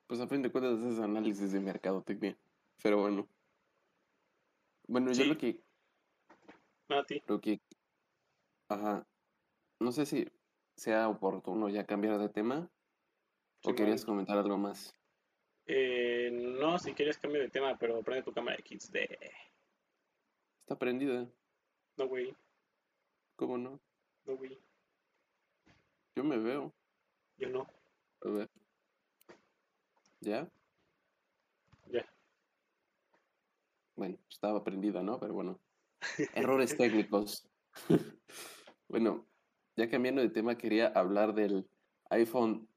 [0.07, 2.37] pues a fin de cuentas es análisis de mercadotecnia,
[2.83, 3.29] pero bueno.
[4.87, 5.61] Bueno, yo lo que...
[6.89, 7.23] A ti.
[7.27, 7.61] Lo que...
[8.69, 9.07] Ajá.
[9.79, 10.29] No sé si
[10.77, 12.69] sea oportuno ya cambiar de tema
[13.65, 14.97] o querías comentar algo más.
[15.67, 18.97] Eh, no, si quieres cambio de tema, pero prende tu cámara XD.
[20.61, 21.29] Está prendida.
[21.97, 22.35] No, güey.
[23.41, 23.81] ¿Cómo no?
[24.27, 24.61] No, güey.
[26.15, 26.75] Yo me veo.
[27.39, 27.67] Yo no.
[28.21, 28.51] A ver.
[30.21, 30.47] ¿Ya?
[31.87, 32.05] Ya.
[33.97, 35.19] Bueno, estaba prendida, ¿no?
[35.19, 35.59] Pero bueno.
[36.35, 37.49] Errores técnicos.
[38.89, 39.27] bueno,
[39.75, 41.67] ya cambiando de tema, quería hablar del
[42.11, 42.69] iPhone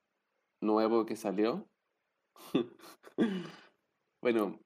[0.61, 1.67] nuevo que salió.
[4.21, 4.61] bueno,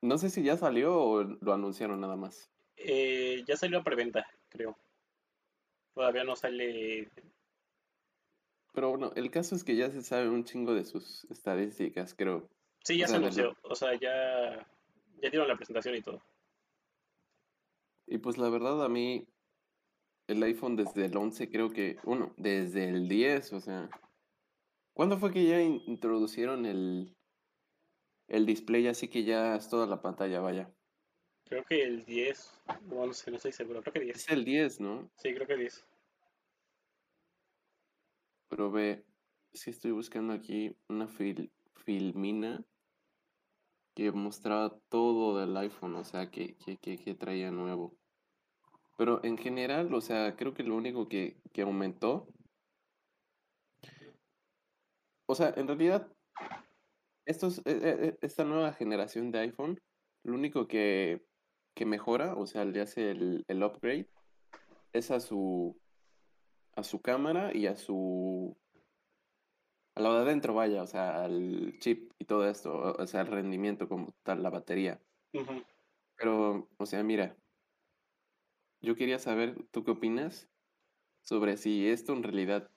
[0.00, 2.50] no sé si ya salió o lo anunciaron nada más.
[2.76, 4.76] Eh, ya salió a preventa, creo.
[5.94, 7.10] Todavía no sale.
[8.72, 12.48] Pero bueno, el caso es que ya se sabe un chingo de sus estadísticas, creo.
[12.84, 13.56] Sí, ya se anunció.
[13.62, 14.66] O sea, ya,
[15.20, 16.22] ya dieron la presentación y todo.
[18.06, 19.26] Y pues la verdad a mí,
[20.28, 23.90] el iPhone desde el 11 creo que, uno, desde el 10, o sea,
[24.94, 27.14] ¿cuándo fue que ya introducieron el,
[28.28, 30.70] el display así que ya es toda la pantalla, vaya.
[31.48, 34.16] Creo que el 10, no, no sé, no estoy seguro, creo que 10.
[34.16, 35.10] Es el 10, ¿no?
[35.16, 35.86] Sí, creo que 10.
[38.48, 39.04] Pero ve,
[39.52, 42.64] si estoy buscando aquí una filmina
[43.94, 47.96] que mostraba todo del iPhone, o sea, que, que, que, traía nuevo.
[48.96, 52.28] Pero en general, o sea, creo que lo único que, que aumentó,
[55.26, 56.12] o sea, en realidad
[57.24, 59.80] estos, e, e, e, esta nueva generación de iPhone,
[60.24, 61.27] lo único que,
[61.86, 64.08] mejora, o sea, le hace el, el, upgrade,
[64.92, 65.78] es a su,
[66.74, 68.56] a su cámara y a su...
[69.94, 73.26] A lo de adentro, vaya, o sea, al chip y todo esto, o sea, el
[73.26, 75.00] rendimiento como tal, la batería.
[76.16, 77.36] Pero, o sea, mira,
[78.80, 80.48] yo quería saber, ¿tú qué opinas
[81.22, 82.70] sobre si esto en realidad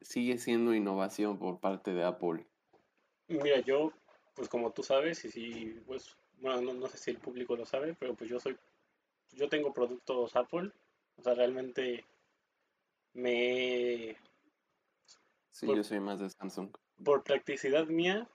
[0.00, 2.46] sigue siendo innovación por parte de Apple?
[3.28, 3.92] Mira, yo,
[4.34, 7.94] pues como tú sabes, y si, pues, bueno, no, sé si el público lo sabe,
[7.94, 8.56] pero pues yo soy,
[9.32, 10.72] yo tengo productos Apple,
[11.16, 12.04] o sea, realmente
[13.12, 14.16] me...
[15.50, 16.70] Sí, yo soy más de Samsung.
[17.04, 18.28] Por practicidad mía,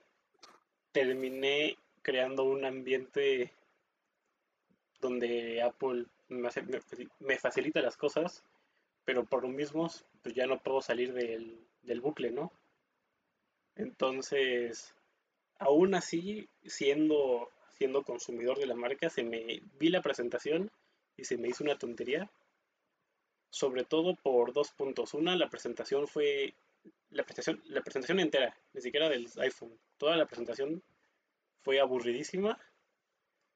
[0.92, 3.52] terminé creando un ambiente
[5.00, 6.48] donde Apple me,
[7.20, 8.44] me, facilita las cosas,
[9.04, 9.90] pero por lo mismo,
[10.22, 12.52] pues ya no puedo salir del, del bucle, ¿no?
[13.74, 14.94] Entonces,
[15.58, 20.70] aún así, siendo, siendo consumidor de la marca, se me vi la presentación
[21.16, 22.30] y se me hizo una tontería.
[23.50, 25.14] Sobre todo por dos puntos.
[25.14, 26.54] Una, la presentación fue
[27.10, 29.78] la presentación, la presentación entera, ni siquiera del iPhone.
[29.98, 30.82] Toda la presentación
[31.62, 32.58] fue aburridísima.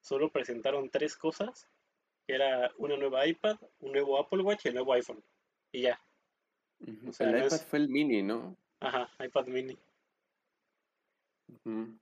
[0.00, 1.68] Solo presentaron tres cosas,
[2.26, 5.22] que era una nueva iPad, un nuevo Apple Watch y el nuevo iPhone.
[5.72, 6.00] Y ya.
[6.80, 8.56] el iPad fue el mini, ¿no?
[8.80, 9.78] Ajá, iPad mini.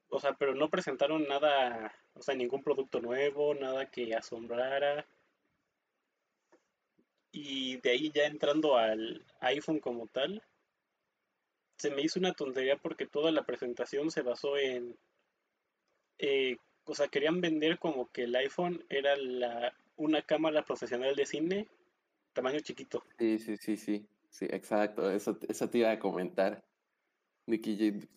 [0.09, 5.07] O sea, pero no presentaron nada, o sea, ningún producto nuevo, nada que asombrara.
[7.31, 10.43] Y de ahí ya entrando al iPhone como tal,
[11.77, 14.97] se me hizo una tontería porque toda la presentación se basó en...
[16.19, 21.27] Eh, o sea, querían vender como que el iPhone era la, una cámara profesional de
[21.27, 21.69] cine,
[22.33, 23.05] tamaño chiquito.
[23.19, 24.09] Sí, sí, sí, sí.
[24.31, 25.11] Sí, exacto.
[25.11, 26.65] Eso, eso te iba a comentar.
[27.47, 28.09] De que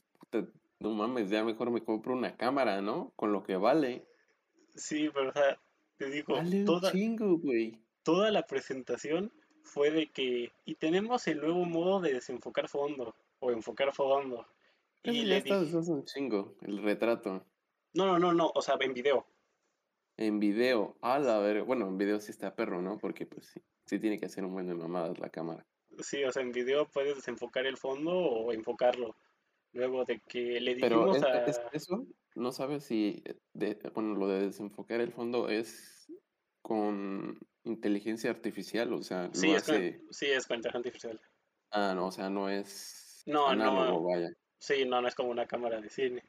[0.81, 3.13] no mames, ya mejor me compro una cámara, ¿no?
[3.15, 4.05] Con lo que vale.
[4.75, 5.59] Sí, pero o sea,
[5.97, 7.79] te digo, Vale un toda, chingo, güey.
[8.03, 9.31] toda la presentación
[9.63, 14.47] fue de que, y tenemos el nuevo modo de desenfocar fondo, o enfocar fondo.
[15.03, 17.45] Eso Y ya le está dije, un chingo, el retrato.
[17.93, 19.25] no, no, no, no, o sea, en video.
[20.17, 22.97] En video, a la ver, bueno, en video sí está perro, ¿no?
[22.97, 25.65] Porque pues sí, sí tiene que hacer un buen de mamadas la cámara.
[25.99, 29.15] Sí, o sea, en video puedes desenfocar el fondo o enfocarlo.
[29.73, 31.45] Luego de que le Pero dijimos es, a...
[31.47, 36.07] es- eso, no sabes si, de, bueno, lo de desenfocar el fondo es
[36.61, 39.77] con inteligencia artificial, o sea, Sí, lo es con,
[40.11, 41.21] sí, es con inteligencia artificial.
[41.71, 44.29] ah, no, o sea, no es No, análogo, no, vaya.
[44.59, 46.21] sí, no, no es como una cámara de cine.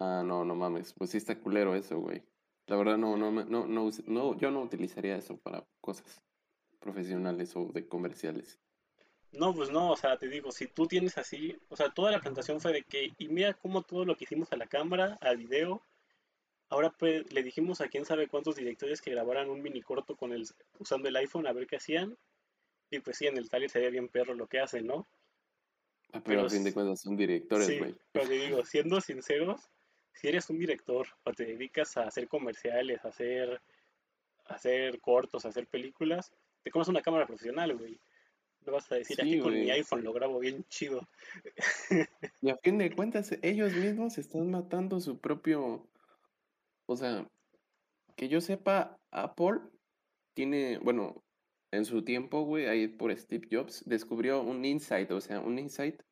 [0.00, 2.24] Ah, no, no mames, pues sí está culero eso, güey.
[2.66, 6.24] La verdad no, no, no, no, no, yo no utilizaría eso para cosas
[6.80, 8.60] profesionales o de comerciales.
[9.32, 12.18] No, pues no, o sea, te digo, si tú tienes así, o sea, toda la
[12.18, 15.36] presentación fue de que, y mira cómo todo lo que hicimos a la cámara, al
[15.36, 15.82] video,
[16.70, 20.32] ahora pues le dijimos a quién sabe cuántos directores que grabaran un mini corto con
[20.32, 20.46] el,
[20.78, 22.16] usando el iPhone a ver qué hacían,
[22.90, 25.06] y pues sí, en el trailer se ve bien perro lo que hacen, ¿no?
[26.12, 27.94] Ah, pero Pero a fin de cuentas son directores, sí, güey.
[28.12, 29.68] pero te digo, siendo sinceros,
[30.14, 33.60] si eres un director o te dedicas a hacer comerciales, a hacer,
[34.46, 38.00] a hacer cortos, a hacer películas, te compras una cámara profesional, güey.
[38.68, 41.08] No vas a decir, aquí con mi iPhone lo grabo bien chido.
[42.42, 45.88] Y a fin de cuentas, ellos mismos están matando su propio,
[46.86, 47.26] o sea,
[48.14, 49.60] que yo sepa, Apple
[50.34, 51.24] tiene, bueno,
[51.72, 56.02] en su tiempo, güey, ahí por Steve Jobs, descubrió un insight, o sea, un insight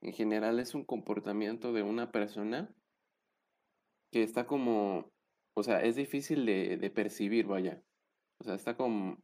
[0.00, 2.72] en general es un comportamiento de una persona
[4.12, 5.10] que está como,
[5.54, 7.82] o sea, es difícil de, de percibir, vaya.
[8.38, 9.18] O sea, está como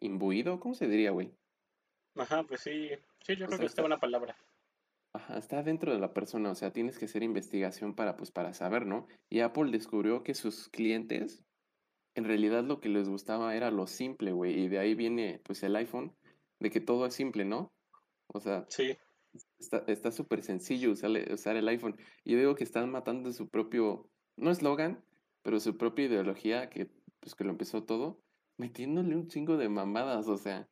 [0.00, 1.30] imbuido, ¿cómo se diría, güey?
[2.16, 2.90] Ajá, pues sí,
[3.24, 4.36] sí, yo O creo sea, que está buena palabra.
[5.12, 8.52] ajá, está dentro de la persona, o sea, tienes que hacer investigación para, pues, para
[8.54, 9.06] saber, ¿no?
[9.30, 11.44] Y Apple descubrió que sus clientes,
[12.14, 15.62] en realidad lo que les gustaba era lo simple, güey, y de ahí viene, pues,
[15.62, 16.16] el iPhone,
[16.60, 17.72] de que todo es simple, ¿no?
[18.28, 18.96] O sea, Sí,
[19.58, 21.96] está está súper sencillo usarle- usar el iPhone.
[22.24, 25.04] Y yo digo que están matando su propio, no eslogan,
[25.42, 26.86] pero su propia ideología, que,
[27.20, 28.20] pues, que lo empezó todo,
[28.58, 30.68] metiéndole un chingo de mamadas, o sea,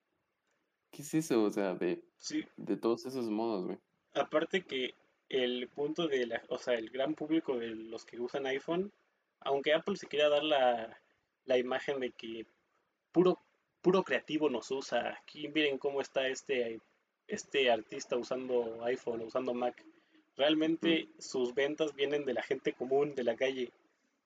[0.95, 1.43] ¿qué es eso?
[1.43, 2.45] O sea, de, sí.
[2.57, 3.79] de todos esos modos, güey.
[4.15, 4.95] Aparte que
[5.29, 8.93] el punto de la, o sea, el gran público de los que usan iPhone,
[9.41, 11.01] aunque Apple se quiera dar la,
[11.45, 12.47] la imagen de que
[13.11, 13.41] puro,
[13.83, 16.81] puro creativo nos usa, aquí miren cómo está este,
[17.27, 19.85] este artista usando iPhone, usando Mac.
[19.85, 19.91] Mm.
[20.37, 23.73] Realmente sus ventas vienen de la gente común, de la calle,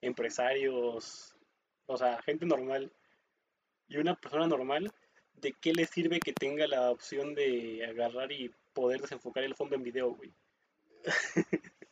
[0.03, 1.35] empresarios,
[1.87, 2.93] o sea, gente normal.
[3.89, 4.93] Y una persona normal,
[5.41, 9.77] ¿de qué le sirve que tenga la opción de agarrar y poder desenfocar el fondo
[9.77, 10.33] en video, güey?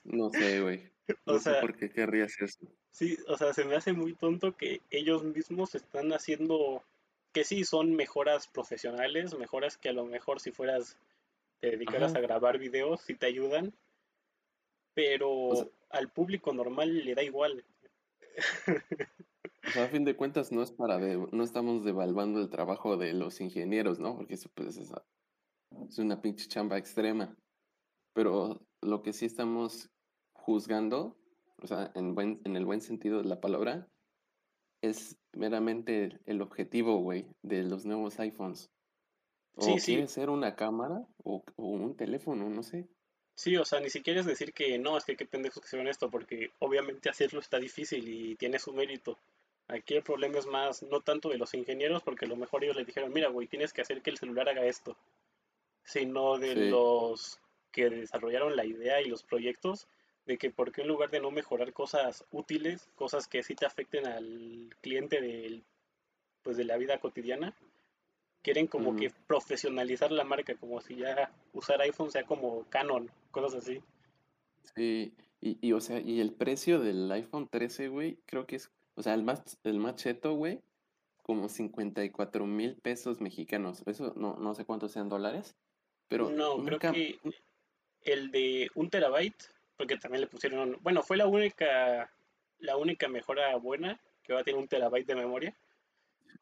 [0.04, 0.90] No sé, güey.
[1.26, 2.66] O No sé sea, por qué querrías eso.
[2.90, 6.84] sí, o sea, se me hace muy tonto que ellos mismos están haciendo,
[7.32, 10.98] que sí, son mejoras profesionales, mejoras que a lo mejor si fueras,
[11.60, 12.18] te dedicaras Ajá.
[12.18, 13.74] a grabar videos, sí te ayudan,
[15.48, 17.64] O sea, pero al público normal le da igual.
[19.66, 22.96] o sea, a fin de cuentas no es para de, no estamos devaluando el trabajo
[22.96, 24.16] de los ingenieros, ¿no?
[24.16, 24.92] Porque eso pues es,
[25.88, 27.36] es una pinche chamba extrema.
[28.14, 29.90] Pero lo que sí estamos
[30.32, 31.18] juzgando,
[31.62, 33.88] o sea, en buen, en el buen sentido de la palabra,
[34.80, 38.70] es meramente el, objetivo, güey, de los nuevos iPhones.
[39.56, 42.88] O sí, quiere ser una cámara o, o un teléfono, no sé.
[43.34, 45.88] sí, o sea, ni siquiera es decir que no, es que qué pendejos que hicieron
[45.88, 49.18] esto, porque obviamente hacerlo está difícil y tiene su mérito.
[49.68, 52.76] Aquí el problema es más, no tanto de los ingenieros, porque a lo mejor ellos
[52.76, 54.96] les dijeron, mira, güey, tienes que hacer que el celular haga esto,
[55.82, 57.40] sino de Sí, los
[57.72, 59.88] que desarrollaron la idea y los proyectos,
[60.24, 63.66] de que por qué en lugar de no mejorar cosas útiles, cosas que sí te
[63.66, 65.64] afecten al cliente del,
[66.42, 67.54] pues de la vida cotidiana,
[68.42, 73.54] quieren como que profesionalizar la marca, como si ya usar iPhone sea como Canon, cosas
[73.62, 73.82] así.
[74.74, 75.12] sí.
[75.40, 79.02] Y, y, o sea, y el precio del iPhone 13, güey, creo que es, o
[79.02, 80.62] sea, el más, el más cheto, güey,
[81.22, 83.82] como 54 mil pesos mexicanos.
[83.86, 85.56] Eso no, no sé cuántos sean dólares,
[86.08, 87.18] pero No, una creo que
[88.02, 89.44] el de un terabyte,
[89.76, 92.12] porque también le pusieron, bueno, fue la única,
[92.58, 95.56] la única mejora buena que va a tener un terabyte de memoria.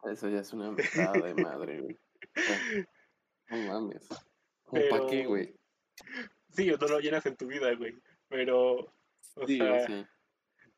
[0.04, 1.98] Eso ya es una mentada de madre, güey.
[3.48, 4.08] No mames.
[4.64, 5.56] ¿Cómo para qué, Pero güey?
[6.50, 7.94] sí, no lo llenas en tu vida, güey.
[8.28, 8.92] Pero,
[9.34, 10.08] o Sí, sea, sea,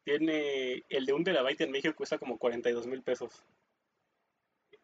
[0.06, 3.42] tiene, el de un terabyte en México cuesta como 42 mil pesos.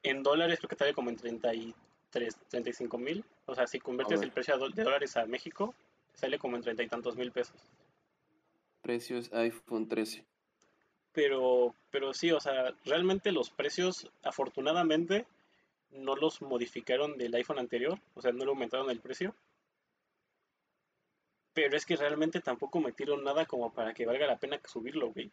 [0.03, 3.25] En dólares creo que sale como en 33, 35 mil.
[3.47, 5.77] O sea, si conviertes el precio de dólares a México,
[6.13, 7.55] sale como en treinta y tantos mil pesos.
[8.81, 10.25] Precio es iPhone 13.
[11.13, 15.29] Pero, pero sí, o sea, realmente los precios, afortunadamente,
[15.93, 19.37] no los modificaron del iPhone anterior, o sea, no le aumentaron el precio.
[21.55, 25.33] Pero es que realmente tampoco metieron nada como para que valga la pena subirlo, güey.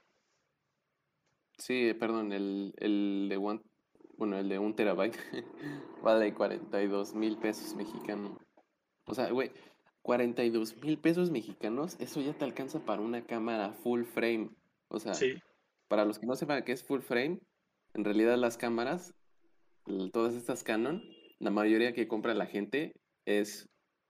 [1.58, 3.62] Sí, perdón, el, el de one,
[4.18, 5.18] bueno, el de un terabyte
[6.04, 8.38] vale 42 mil pesos mexicanos.
[9.06, 9.52] O sea, güey,
[10.02, 14.50] 42 mil pesos mexicanos, eso ya te alcanza para una cámara full frame.
[14.88, 15.42] O sea, Sí,
[15.90, 17.42] para los que no sepan qué es full frame,
[17.94, 19.14] en realidad las cámaras,
[20.14, 21.04] todas estas Canon,
[21.40, 22.94] la mayoría que compra la gente
[23.26, 23.68] es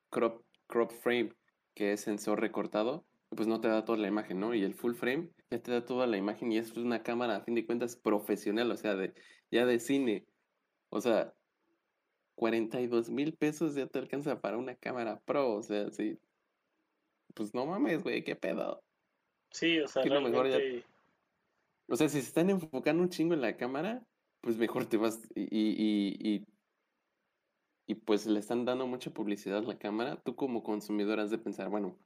[0.10, 1.34] crop, crop frame,
[1.80, 4.54] que es sensor recortado, pues no te da toda la imagen, ¿no?
[4.54, 7.42] Y el full frame ya te da toda la imagen y es una cámara, a
[7.42, 9.14] fin de cuentas, profesional, o sea, de,
[9.50, 10.26] ya de cine.
[10.90, 11.34] O sea,
[12.36, 16.20] 42 mil pesos ya te alcanza para una cámara pro, o sea, sí.
[17.34, 18.84] Pues no mames, güey, qué pedo.
[19.52, 20.84] sí, o sea, lo mejor ya-
[21.88, 24.04] O sea, si se están enfocando un chingo en la cámara,
[24.42, 26.46] pues mejor te vas y, y, y, y-
[27.90, 30.16] y, pues le están dando mucha publicidad a la cámara.
[30.18, 31.98] Tú como consumidor has de pensar, bueno,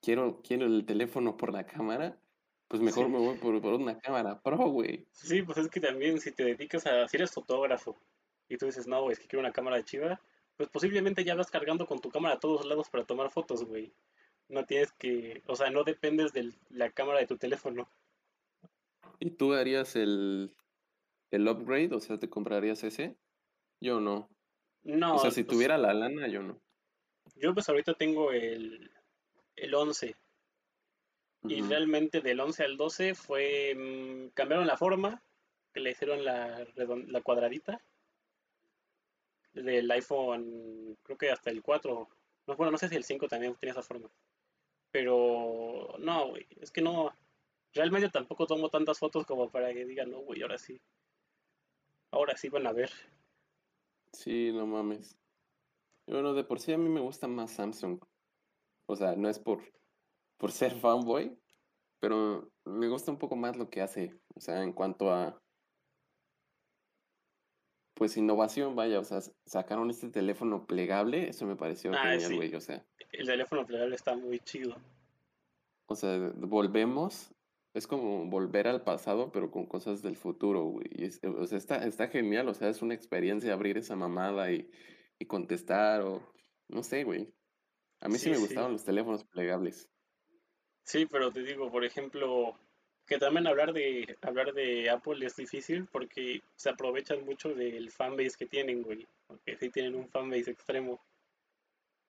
[0.00, 2.18] quiero, quiero el teléfono por la cámara,
[2.66, 3.12] pues mejor Sí.
[3.12, 5.06] me voy por, por una cámara pro, güey.
[5.12, 7.96] sí, pues es que también si te dedicas a, si eres fotógrafo
[8.48, 10.20] y tú dices, no, güey, es que quiero una cámara chiva,
[10.56, 13.92] pues posiblemente ya vas cargando con tu cámara a todos lados para tomar fotos, güey.
[14.48, 17.88] No tienes que, o sea, no dependes de la cámara de tu teléfono.
[19.20, 20.50] ¿Y tú harías el,
[21.30, 21.94] el upgrade?
[21.94, 23.16] O sea, ¿te comprarías ese?
[23.80, 24.28] Yo no.
[24.84, 26.60] No, O sea, si pues, tuviera la lana, yo no.
[27.36, 28.90] yo pues ahorita tengo el,
[29.56, 30.16] el 11
[31.44, 35.22] y realmente del 11 al 12 fue, mm, cambiaron la forma,
[35.72, 37.82] que le hicieron la, la cuadradita.
[39.52, 42.08] Del iPhone, creo que hasta el 4,
[42.46, 44.08] no, bueno, no sé si el 5 también tiene esa forma,
[44.90, 47.12] pero no, güey, es que no,
[47.74, 50.80] realmente tampoco tomo tantas fotos como para que digan, no, güey, ahora sí,
[52.12, 52.90] ahora sí van a ver.
[54.12, 55.16] Sí, no mames.
[56.06, 58.00] Bueno, de por sí a mí me gusta más Samsung.
[58.86, 59.62] O sea, no es por,
[60.36, 61.38] por ser fanboy,
[62.00, 64.18] pero me gusta un poco más lo que hace.
[64.34, 65.40] O sea, en cuanto a,
[67.94, 72.36] pues innovación, vaya, o sea, sacaron este teléfono plegable, eso me pareció Ah, genial, sí.
[72.36, 72.54] güey.
[72.54, 74.76] O sea, El teléfono plegable está muy chido.
[75.86, 77.32] o sea, volvemos,
[77.74, 80.86] es como volver al pasado, pero con cosas del futuro, güey.
[80.90, 84.50] Y es- o sea, está, está genial, o sea, es una experiencia abrir esa mamada
[84.52, 84.70] y,
[85.18, 86.32] y contestar, o
[86.68, 87.32] no sé, güey.
[88.00, 88.42] A mí sí Sí, me sí.
[88.42, 89.88] gustaban los teléfonos plegables.
[90.84, 92.58] Sí, pero te digo, por ejemplo,
[93.06, 98.36] que también hablar de hablar de Apple es difícil porque se aprovechan mucho del fanbase
[98.38, 99.06] que tienen, güey.
[99.28, 101.00] Porque sí tienen un fanbase extremo.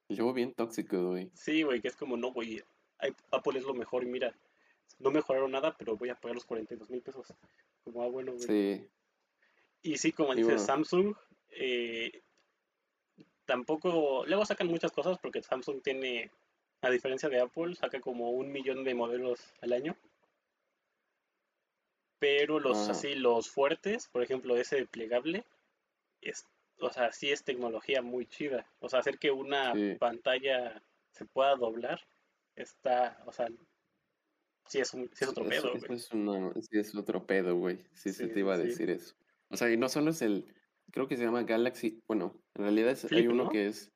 [0.09, 1.29] Y luego bien tóxico, güey.
[1.35, 2.61] Sí, güey, que es como, no, güey,
[3.31, 4.35] Apple es lo mejor y mira,
[4.99, 7.33] no mejoraron nada, pero voy a pagar los 42 mil pesos.
[7.83, 8.43] Como, ah, bueno, güey.
[8.47, 8.87] Sí,
[9.81, 10.59] Y sí, como Y bueno.
[10.59, 11.15] Samsung,
[11.51, 12.21] eh,
[13.45, 16.31] tampoco, luego sacan muchas cosas porque Samsung tiene,
[16.81, 19.97] a diferencia de Apple, saca como un millón de modelos al año.
[22.19, 22.91] Pero los Ah.
[22.91, 25.43] así, los fuertes, por ejemplo, ese plegable,
[26.21, 26.47] es,
[26.79, 28.65] o sea, sí es tecnología muy chida.
[28.79, 29.95] O sea, hacer que una Sí.
[29.99, 30.81] pantalla
[31.11, 31.99] se pueda doblar,
[32.55, 33.49] está, o sea,
[34.67, 35.93] sí es, un, sí es otro pedo, güey.
[35.97, 37.77] es una, sí es otro pedo, güey.
[37.93, 39.15] Sí, se Sí, te iba a decir eso.
[39.49, 40.45] O sea, y no solo es el,
[40.91, 43.49] creo que se llama Galaxy, bueno, en realidad es- hay Flip, uno ¿no?
[43.49, 43.91] que es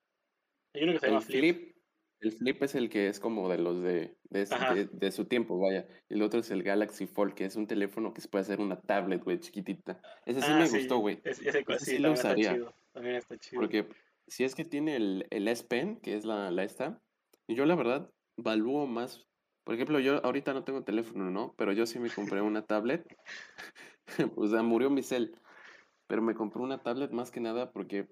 [0.74, 1.56] Hay uno que se llama el Flip.
[1.56, 1.78] Flip.
[2.20, 5.60] El Flip es el que es como de los de, de, de, de su tiempo,
[5.60, 5.88] vaya.
[6.10, 8.60] Y el otro es el Galaxy Fold, que es un teléfono que se puede hacer
[8.60, 10.02] una tablet, güey, chiquitita.
[10.26, 11.22] Ese sí Ah, me sí, gustó, güey.
[11.24, 12.54] es- ese, Ese sí, lo también está usaría.
[12.56, 12.74] chido.
[12.92, 13.62] También está chido.
[13.62, 13.88] Porque
[14.26, 17.04] si es que tiene el, el S Pen, que es la, la esta,
[17.46, 19.28] y yo la verdad valúo más.
[19.68, 21.54] Por ejemplo, yo ahorita no tengo teléfono, ¿no?
[21.58, 23.06] Pero yo sí me compré una tablet.
[24.38, 25.36] o sea, murió mi cel.
[26.08, 28.08] Pero me compré una tablet más que nada porque,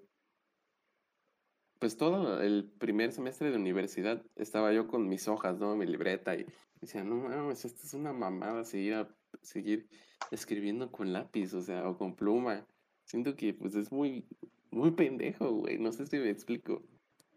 [1.78, 5.74] pues todo el primer semestre de universidad estaba yo con mis hojas, ¿no?
[5.76, 6.44] Mi libreta y
[6.82, 9.88] decía, no mames, esto es una mamada seguir, a- seguir
[10.30, 12.66] escribiendo con lápiz, o sea, o con pluma.
[13.06, 14.26] Siento que pues es muy,
[14.70, 15.78] muy pendejo, güey.
[15.78, 16.82] No sé si me explico.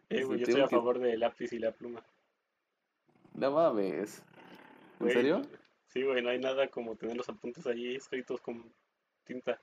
[0.10, 2.06] Eh, güey, yo estoy tengo a que- favor del lápiz y la pluma.
[3.40, 4.22] No mames.
[5.00, 5.42] ¿En serio?
[5.88, 8.74] Sí, güey, no hay nada como tener los apuntes ahí escritos con
[9.24, 9.62] tinta.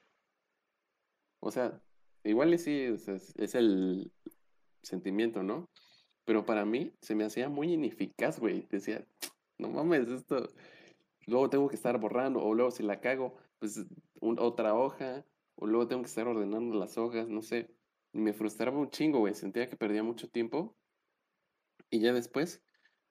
[1.40, 1.80] O sea,
[2.24, 4.10] igual y sí, es, es el
[4.82, 5.68] sentimiento, ¿no?
[6.24, 8.66] Pero para mí se me hacía muy ineficaz, güey.
[8.70, 9.06] Decía,
[9.58, 10.48] no mames, esto.
[11.26, 13.84] Luego tengo que estar borrando, o luego si la cago, pues
[14.20, 15.24] un- otra hoja,
[15.56, 17.68] o luego tengo que estar ordenando las hojas, no sé.
[18.14, 19.34] Y me frustraba un chingo, güey.
[19.34, 20.74] Sentía que perdía mucho tiempo.
[21.90, 22.62] Y ya después,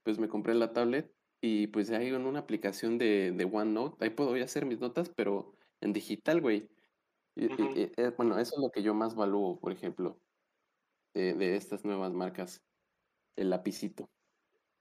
[0.05, 4.11] pues me compré la tablet Y pues hay en una aplicación de, de OneNote, ahí
[4.11, 6.69] puedo ya hacer mis notas, pero en digital, güey.
[7.35, 7.63] Y- Ujú.
[7.75, 10.21] y, eh, bueno, eso es lo que yo más valúo, por ejemplo,
[11.13, 12.63] de, de estas nuevas marcas.
[13.35, 14.09] El lapicito.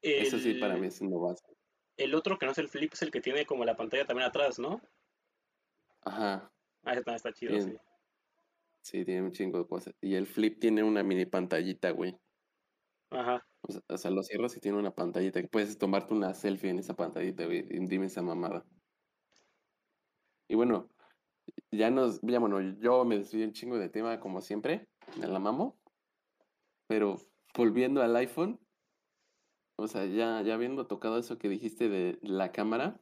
[0.01, 1.57] Eso sí para mí El, es innovación.
[1.97, 4.29] el otro que no es el flip es el que tiene como la pantalla también
[4.29, 4.81] atrás, ¿no?
[6.03, 6.53] Ajá,
[6.85, 7.75] Ah, también está chido, sí.
[8.83, 9.95] sí, tiene un chingo de cosas.
[10.03, 12.16] Y el flip tiene una mini pantallita, güey.
[13.11, 13.45] Ajá.
[13.66, 16.78] O sea, o sea, lo cierras y tiene una pantallita puedes tomarte una selfie en
[16.78, 17.62] esa pantallita, güey.
[17.88, 18.64] Dime esa mamada.
[20.48, 20.88] Y bueno,
[21.72, 24.88] ya nos, ya bueno, yo me desvío un chingo de tema como siempre,
[25.20, 25.78] me la mamo.
[26.86, 27.16] Pero
[27.54, 28.58] volviendo al iPhone,
[29.76, 33.00] o sea, ya, ya habiendo tocado eso que dijiste de la cámara,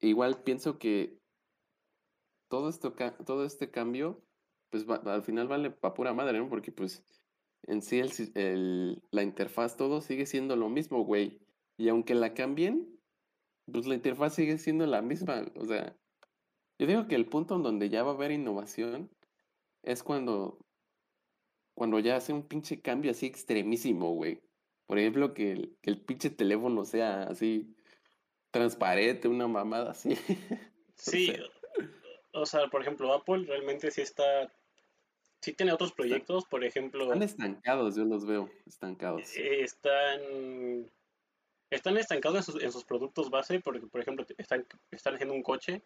[0.00, 1.18] igual pienso que
[2.48, 2.94] todo esto,
[3.24, 4.24] todo este cambio,
[4.70, 6.48] pues al final vale pa' pura madre, ¿no?
[6.48, 7.04] Porque pues
[7.66, 11.40] en sí el, el- la interfaz todo sigue siendo lo mismo, güey.
[11.76, 13.00] Y aunque la cambien,
[13.70, 15.46] pues la interfaz sigue siendo la misma.
[15.56, 15.96] O sea,
[16.78, 19.10] yo digo que el punto en donde ya va a haber innovación
[19.82, 20.58] es cuando,
[21.74, 24.40] cuando ya hace un pinche cambio así extremísimo, güey.
[24.86, 27.74] Por ejemplo, que el, que el pinche teléfono sea así
[28.50, 30.10] transparente, una mamada así.
[31.08, 31.40] O Sí, sea,
[32.32, 34.50] o sea, por ejemplo, Apple realmente sí está,
[35.46, 39.36] sí tiene otros están, proyectos, por están ejemplo, estancados, yo los veo estancados.
[39.36, 40.90] eh, están,
[41.70, 45.44] están estancados en sus, en sus productos base, porque, por ejemplo, están, están haciendo un
[45.44, 45.82] coche,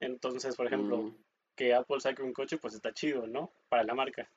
[0.00, 1.16] entonces, por ejemplo, Mm,
[1.54, 3.52] que Apple saque un coche, pues está chido, ¿no?
[3.68, 4.28] Para la marca.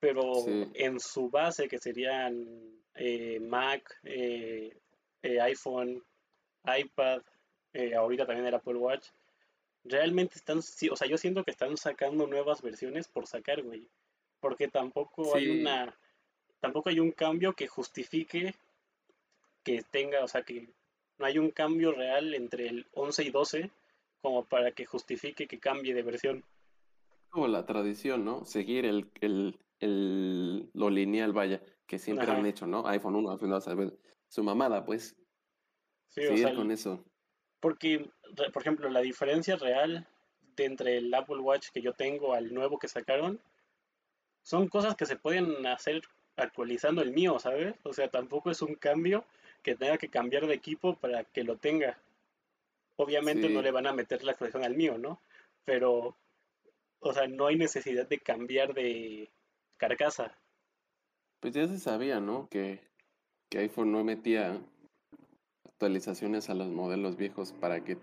[0.00, 2.46] Pero sí, en su base, que serían
[2.94, 4.74] eh, Mac, eh,
[5.22, 6.02] eh, iPhone,
[6.64, 7.20] iPad,
[7.94, 9.08] ahorita también el Apple Watch,
[9.84, 13.88] realmente están, sí, o sea, yo siento que están sacando nuevas versiones por sacar, güey.
[14.40, 15.98] Porque tampoco hay una,
[16.60, 18.54] tampoco hay un cambio que justifique
[19.62, 20.68] que tenga, o sea, que
[21.18, 23.70] no hay un cambio real entre el 11 y 12
[24.22, 26.44] como para que justifique que cambie de versión.
[27.30, 28.44] como la tradición, ¿no?
[28.44, 32.86] Seguir el, el, el, lo lineal, vaya, que siempre han hecho, ¿no?
[32.86, 35.16] iPhone 1, iPhone 2, iPhone- su mamada, pues,
[36.08, 37.04] Sí, o sea, seguir con eso.
[37.60, 38.10] porque,
[38.52, 40.06] por ejemplo, la diferencia real
[40.56, 43.40] de entre el Apple Watch que yo tengo al nuevo que sacaron
[44.42, 46.02] son cosas que se pueden hacer
[46.36, 47.74] actualizando el mío, ¿sabes?
[47.82, 49.24] O sea, tampoco es un cambio
[49.62, 51.98] que tenga que cambiar de equipo para que lo tenga.
[52.96, 55.20] Obviamente no le van a meter la actualización al mío, ¿no?
[55.64, 56.16] Pero,
[57.00, 59.30] o sea, no hay necesidad de cambiar de
[59.76, 60.36] carcasa.
[61.40, 62.48] pues ya se sabía, ¿no?
[62.48, 62.80] Que,
[63.50, 64.60] que iPhone no metía
[65.66, 67.96] actualizaciones a los modelos viejos para que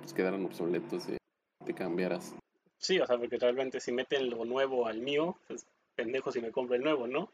[0.00, 1.16] pues, quedaran obsoletos y
[1.64, 2.34] te cambiaras
[2.78, 6.52] Sí, o sea, porque realmente si meten lo nuevo al mío, pues pendejo si me
[6.52, 7.32] compro el nuevo, ¿no?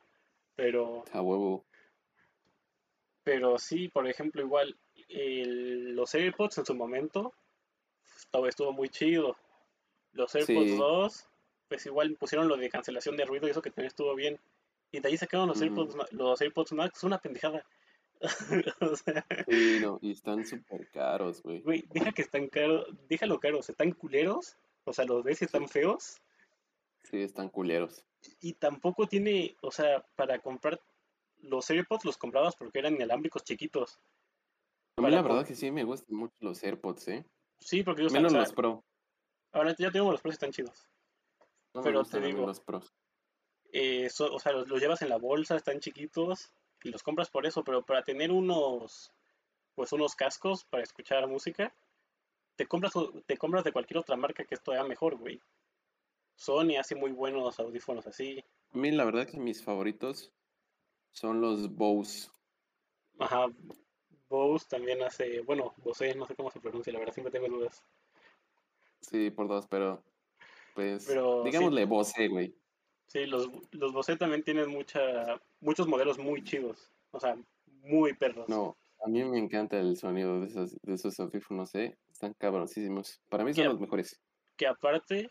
[0.55, 1.65] Pero, a huevo.
[3.25, 4.77] pero sí, por ejemplo, igual
[5.09, 7.33] el- los AirPods en su momento
[8.17, 9.37] estuvo, estuvo muy chido.
[10.13, 11.27] Los AirPods Sí, 2,
[11.69, 14.39] pues igual pusieron lo de cancelación de ruido y eso que también estuvo bien.
[14.91, 15.65] Y de ahí sacaron los ujú.
[15.67, 17.65] AirPods, los AirPods Max, una pendejada.
[18.81, 21.61] O sea, Sí, no, y están súper caros, güey.
[21.63, 25.67] güey, deja que están caros, déjalo caros, están culeros, o sea, los ves y están
[25.69, 26.21] Sí, feos,
[27.05, 28.05] sí, están culeros.
[28.41, 30.81] y tampoco tiene, o sea, para comprar
[31.39, 33.99] los AirPods los comprabas porque eran inalámbricos chiquitos.
[34.97, 37.25] A mí la verdad que sí me gustan mucho los AirPods, ¿eh?
[37.59, 38.85] sí, porque ellos, o Menos sea, los Pro.
[39.53, 40.87] ahora ya tengo los precios están chidos.
[41.75, 42.93] No Pero te digo, los Pros.
[43.73, 46.53] eh, so- o sea, los, los llevas en la bolsa, están chiquitos
[46.85, 49.13] y los compras por eso, pero para tener unos,
[49.75, 51.75] pues unos cascos para escuchar música,
[52.57, 52.93] te compras,
[53.27, 55.41] te compras de cualquier otra marca que es todavía mejor, güey.
[56.37, 58.43] Sony hace muy buenos audífonos así.
[58.73, 60.33] A mí la verdad que mis favoritos
[61.13, 62.31] son los Bose.
[63.19, 63.47] Ajá,
[64.29, 67.85] Bose también hace, bueno, Bose, no sé cómo se pronuncia, la verdad siempre tengo dudas.
[69.01, 70.03] Sí, por dos, pero
[70.75, 72.55] pues Pero sí, digámosle Bose, güey.
[73.07, 77.37] Sí, los, los Bose también tienen mucha, muchos modelos muy chidos, o sea,
[77.83, 78.49] muy perros.
[78.49, 81.97] No, a mí me encanta el sonido de esos, de esos audífonos, ¿eh?
[82.11, 83.21] Están cabrosísimos.
[83.29, 84.21] Para mí son los mejores.
[84.57, 85.31] que aparte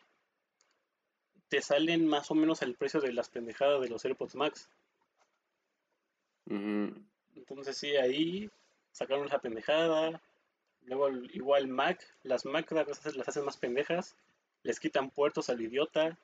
[1.47, 4.69] te salen más o menos al precio de las pendejadas de los AirPods Max.
[7.35, 8.49] Entonces sí, ahí
[8.91, 10.21] sacaron esa pendejada.
[10.83, 14.15] Luego igual Mac, las Mac las hacen más pendejas,
[14.63, 16.17] les quitan puertos al idiota.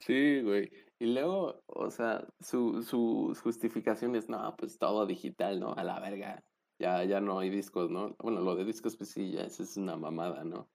[0.00, 0.70] Sí, güey.
[0.98, 5.72] Y luego, o sea, su, sus justificaciones, no, pues todo digital, ¿no?
[5.74, 6.42] A la verga.
[6.78, 8.14] Ya, ya no hay discos, ¿no?
[8.18, 10.68] Bueno, lo de discos, pues sí, ya eso es una mamada, ¿no?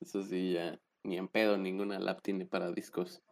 [0.00, 3.22] Eso sí, ya ni en pedo ninguna lap tiene para discos.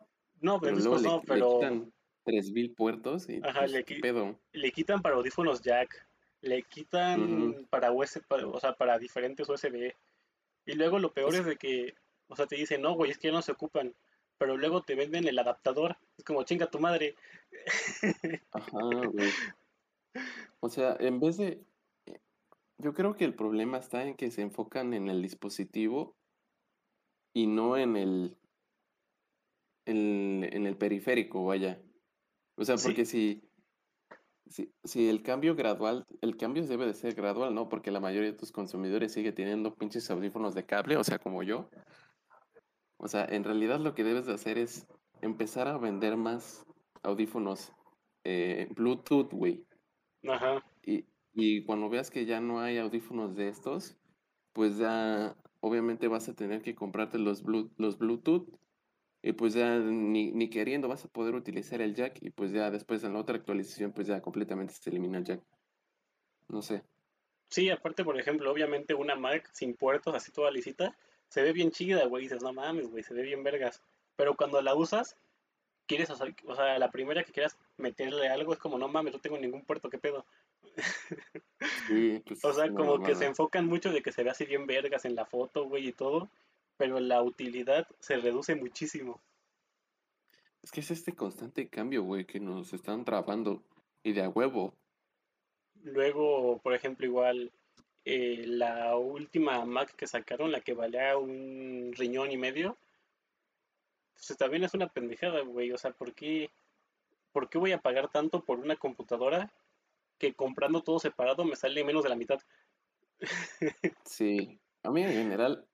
[0.40, 1.92] No, pero Pero luego discos le, no, le pero quitan.
[2.24, 4.38] 3000 puertos y Ajá, pues, le, ¿qué qui- pedo?
[4.52, 6.06] le quitan para audífonos jack,
[6.40, 9.92] le quitan para USB, o sea, para diferentes USB.
[10.66, 11.94] Y luego lo peor Es- es de que,
[12.32, 13.94] o sea, te dicen, no, güey, es que ya no se ocupan.
[14.38, 15.96] Pero luego te venden el adaptador.
[16.16, 17.14] Es como, chinga tu madre.
[18.50, 18.78] Ajá,
[19.12, 19.30] güey.
[20.60, 21.62] O sea, en vez de...
[22.06, 22.20] eh,
[22.78, 26.16] Yo creo que el problema está en que se enfocan en el dispositivo
[27.34, 28.36] y no en el,
[29.86, 31.80] en, en el periférico, vaya.
[32.56, 33.42] O sea, Sí, porque si,
[34.46, 37.68] si, si el cambio gradual, el cambio debe de ser gradual, ¿no?
[37.68, 41.42] Porque la mayoría de tus consumidores sigue teniendo pinches audífonos de cable, o sea, como
[41.42, 41.70] yo.
[43.02, 44.88] O sea, en realidad lo que debes de hacer es
[45.20, 46.64] empezar a vender más
[47.02, 47.74] audífonos
[48.24, 49.66] eh, Bluetooth, güey.
[50.28, 50.62] ajá.
[50.82, 53.98] Y, y cuando veas que ya no hay audífonos de estos,
[54.52, 58.48] pues ya obviamente vas a tener que comprarte los, Blu- los Bluetooth
[59.22, 62.70] y pues ya ni, ni queriendo vas a poder utilizar el jack y pues ya
[62.70, 65.44] después en la otra actualización pues ya completamente se elimina el jack.
[66.48, 66.84] No sé.
[67.50, 70.96] Sí, aparte, por ejemplo, obviamente una Mac sin puertos, así toda lisita,
[71.32, 72.24] se ve bien chida, güey.
[72.24, 73.82] Dices, no mames, güey, se ve bien vergas.
[74.16, 75.16] Pero cuando la usas,
[75.86, 79.18] quieres hacer, o sea, la primera que quieras meterle algo es como, no mames, no
[79.18, 80.26] tengo ningún puerto, ¿qué pedo?
[81.88, 84.66] Sí, pues O sea, como que se enfocan mucho de que se vea así bien
[84.66, 86.28] vergas en la foto, güey, y todo,
[86.76, 89.18] pero la utilidad se reduce muchísimo.
[90.62, 93.62] Es que es este constante cambio, güey, que nos están trabando
[94.02, 94.74] y de a huevo.
[95.82, 97.50] Luego, por ejemplo, igual
[98.04, 102.76] eh, la última Mac que sacaron, la que valía un riñón y medio,
[104.14, 105.72] pues también es una pendejada, güey.
[105.72, 106.50] O sea, ¿por qué,
[107.32, 109.52] por qué voy a pagar tanto por una computadora
[110.18, 112.40] que comprando todo separado me sale menos de la mitad?
[114.04, 115.66] Sí, a mí en general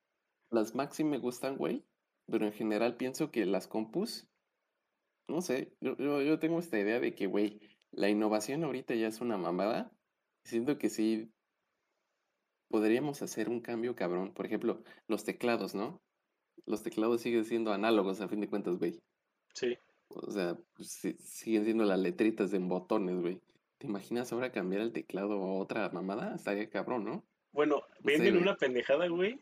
[0.50, 1.84] las Mac sí me gustan, güey,
[2.26, 4.28] pero en general pienso que las compus,
[5.28, 7.60] no sé, yo, yo, yo tengo esta idea de que, güey,
[7.90, 9.92] la innovación ahorita ya es una mamada.
[10.44, 11.32] Siento que sí
[12.68, 14.32] podríamos hacer un cambio cabrón.
[14.32, 16.00] Por ejemplo, los teclados, ¿no?
[16.66, 19.00] Los teclados siguen siendo análogos a fin de cuentas, güey.
[19.54, 19.76] Sí.
[20.08, 23.40] O sea, pues, siguen siendo las letritas en botones, güey.
[23.78, 26.34] ¿Te imaginas ahora cambiar el teclado a otra mamada?
[26.34, 27.24] Estaría cabrón, ¿no?
[27.52, 29.40] Bueno, venden una pendejada, güey,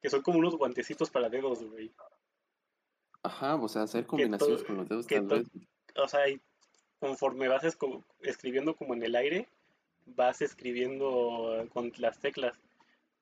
[0.00, 1.92] que son como unos guantecitos para dedos, güey.
[3.22, 5.50] Ajá, o sea, hacer combinaciones con los dedos que tal vez.
[5.96, 6.40] o sea, y
[6.98, 7.64] conforme vas
[8.20, 9.48] escribiendo como en el aire,
[10.06, 12.58] vas escribiendo con las teclas.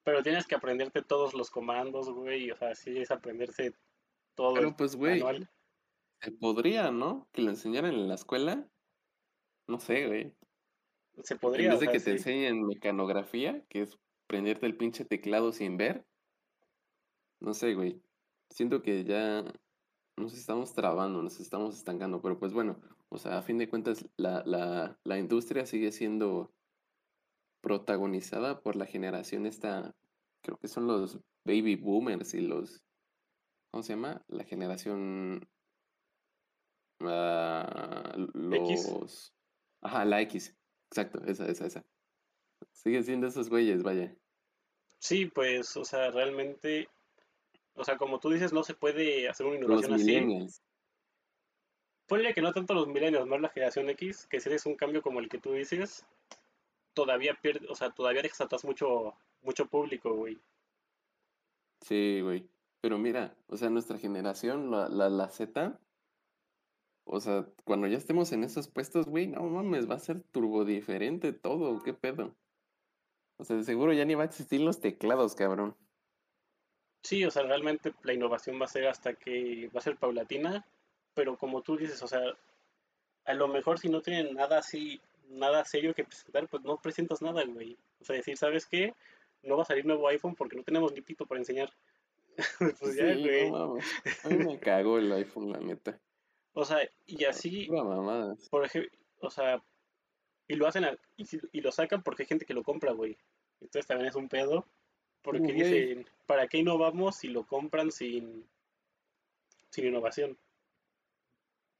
[0.04, 2.50] Pero tienes que aprenderte todos los comandos, güey.
[2.50, 3.76] O sea, sí es aprenderse
[4.34, 5.50] todo el Pero pues, güey, manual.
[6.20, 7.28] se podría, ¿no?
[7.32, 8.68] Que lo enseñaran en la escuela.
[9.66, 10.36] No sé, güey.
[11.22, 14.76] Se En podría, vez o de sea, que te enseñen mecanografía, que es prenderte el
[14.76, 16.06] pinche teclado sin ver.
[17.40, 18.02] No sé, güey.
[18.50, 19.44] Siento que ya
[20.16, 22.20] nos estamos trabando, nos estamos estancando.
[22.22, 26.54] Pero pues bueno, o sea, a fin de cuentas, la, la, la industria sigue siendo
[27.60, 29.94] protagonizada por la generación esta,
[30.42, 32.82] creo que son los baby boomers y los,
[33.70, 34.24] ¿cómo se llama?
[34.28, 35.48] La generación,
[37.00, 38.14] ah,
[38.52, 38.88] X.
[38.88, 39.34] los,
[39.82, 40.56] ajá, la X,
[40.90, 41.84] exacto, esa, esa, esa.
[42.72, 44.14] Siguen siendo esos güeyes, vaya.
[44.98, 46.88] Sí, pues, o sea, realmente,
[47.74, 50.04] o sea, como tú dices, no se puede hacer una Los innovación así.
[50.04, 50.62] millennials.
[52.06, 55.00] Ponle que no tanto los millennials, más la generación X, que si es un cambio
[55.00, 56.04] como el que tú dices,
[56.94, 60.38] todavía pierde, o sea, todavía dejas atrás mucho, mucho público, güey.
[61.80, 62.48] Sí, güey.
[62.80, 65.78] Pero mira, o sea, nuestra generación, la, la, la Z,
[67.04, 70.64] o sea, cuando ya estemos en esos puestos, güey, no mames, va a ser turbo
[70.64, 72.34] diferente todo, ¿qué pedo?
[73.36, 75.76] O sea, de seguro ya ni va a existir los teclados, cabrón.
[77.02, 80.64] Sí, o sea, realmente la innovación va a ser hasta que va a ser paulatina,
[81.14, 82.20] pero como tú dices, o sea,
[83.24, 85.00] a lo mejor si no tienen nada así,
[85.30, 87.78] nada serio que presentar, pues no presentas nada, güey.
[88.00, 88.94] O sea, decir, ¿sabes qué?
[89.42, 91.72] No va a salir nuevo iPhone porque no tenemos ni pito para enseñar.
[92.80, 93.50] Pues ya, Sí, güey.
[93.50, 93.84] no mames.
[94.24, 95.98] A mí me cagó el iPhone, la neta.
[96.52, 98.36] O sea, y así, mamada.
[98.50, 99.62] por ejemplo, o sea,
[100.48, 103.16] y lo hacen a- y, lo sacan porque hay gente que lo compra, güey.
[103.60, 104.66] Entonces también es un pedo,
[105.22, 108.44] porque dicen, ¿para qué innovamos si lo compran sin,
[109.70, 110.36] sin innovación?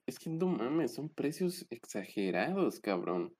[0.06, 3.32] es que no mames, son precios exagerados, cabrón.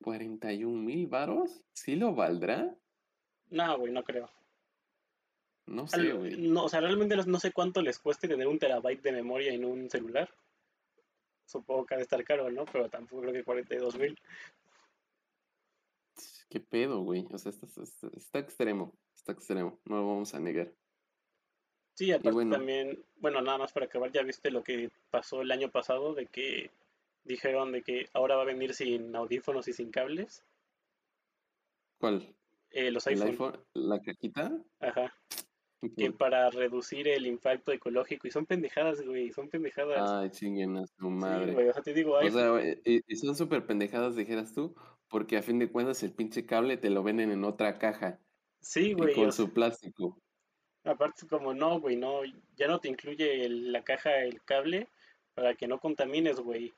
[0.00, 1.62] ¿41 mil varos?
[1.72, 2.74] ¿Sí lo valdrá?
[3.50, 4.30] No, güey, no creo.
[5.66, 6.36] No sé, güey.
[6.36, 9.52] no, o sea, realmente no, no sé cuánto les cueste tener un terabyte de memoria
[9.52, 10.32] en un celular.
[11.44, 12.64] Supongo que ha de estar caro, ¿no?
[12.66, 14.18] Pero tampoco creo que 42 mil.
[16.48, 17.26] ¿Qué pedo, güey?
[17.32, 20.72] O sea, está, está- está extremo, está extremo, no lo vamos a negar.
[21.94, 22.56] Sí, aparte bueno.
[22.56, 26.26] también, bueno, nada más para acabar, ya viste lo que pasó el año pasado de
[26.26, 26.70] que
[27.26, 30.44] dijeron de que ahora va a venir sin audífonos y sin cables.
[31.98, 32.34] ¿Cuál?
[32.70, 33.28] Eh, los ¿El iPhone.
[33.30, 33.64] iPhone?
[33.74, 34.52] ¿La cajita?
[34.80, 35.14] Ajá.
[35.96, 38.26] Que para reducir el impacto ecológico.
[38.26, 39.30] Y son pendejadas, güey.
[39.32, 40.10] Son pendejadas.
[40.10, 41.52] Ay, chinguen a su sí, madre.
[41.52, 41.68] güey.
[41.68, 42.32] O sea, te digo, O iPhone.
[42.40, 44.74] sea, güey, y, y son súper pendejadas, dijeras tú,
[45.08, 48.18] porque a fin de cuentas el pinche cable te lo venden en otra caja
[48.60, 49.14] Sí, y güey.
[49.14, 50.18] con o sea, su plástico.
[50.84, 52.20] aparte, como no, güey, no.
[52.56, 54.88] Ya no te incluye el- la caja, el cable,
[55.34, 56.72] para que no contamines, güey.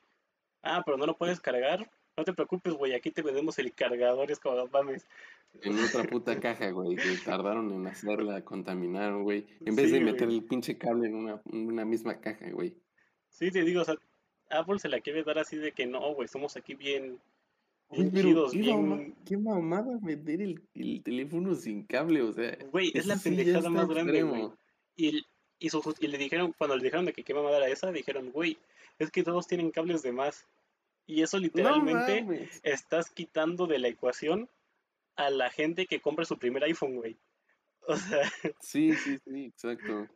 [0.63, 1.89] Ah, pero no lo puedes cargar.
[2.17, 2.93] No te preocupes, güey.
[2.93, 4.29] Aquí te vendemos el cargador.
[4.31, 5.07] Es como, mames.
[5.61, 9.47] En otra puta caja, güey, que tardaron en hacerla, contaminaron, güey.
[9.65, 10.37] En vez Sí, de meter güey.
[10.39, 12.75] el pinche cable en una, en una misma caja, güey.
[13.29, 13.95] Sí, te digo, o sea,
[14.51, 16.27] Apple se la quiere dar así de que no, güey.
[16.27, 17.19] Somos aquí bien,
[17.91, 19.15] chidos, qué, bien.
[19.25, 23.69] qué mamada meter el, el teléfono sin cable, o sea, Güey, es la sí pendejada
[23.69, 24.49] más grande, güey.
[24.95, 25.23] Y,
[25.59, 27.91] y, su jus- y le dijeron, cuando le dijeron de que qué mamada era esa,
[27.91, 28.57] dijeron, güey,
[28.97, 30.45] es que todos tienen cables de más.
[31.05, 34.47] Y eso literalmente estás quitando de la ecuación
[35.15, 37.17] a la gente que compra su primer iPhone, güey.
[37.87, 38.29] O sea,
[38.59, 40.07] Sí, sí, sí, exacto.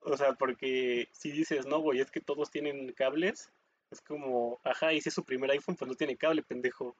[0.00, 3.50] o sea, porque si dices, no, güey, es que todos tienen cables,
[3.90, 6.94] es como, ajá, y si es su primer iPhone, pues no tiene cable, pendejo.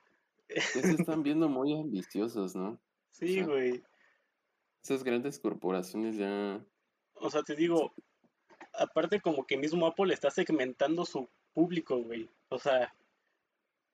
[0.48, 2.70] Ya se están viendo muy ambiciosos, ¿no?
[2.70, 2.78] O
[3.12, 3.82] Sí, sea, güey.
[4.82, 6.60] esas grandes corporaciones ya...
[7.20, 7.92] O sea, te digo,
[8.72, 12.28] aparte como que mismo Apple está segmentando su público, güey.
[12.48, 12.94] O sea,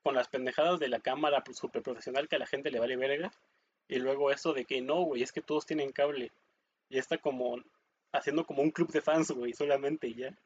[0.02, 2.96] con las pendejadas de la cámara pues, super profesional que a la gente le vale
[2.96, 3.32] verga.
[3.88, 6.32] Y luego eso de que no, güey, es que todos tienen cable.
[6.88, 7.56] Y está como
[8.12, 10.36] haciendo como un club de fans, güey, solamente ya.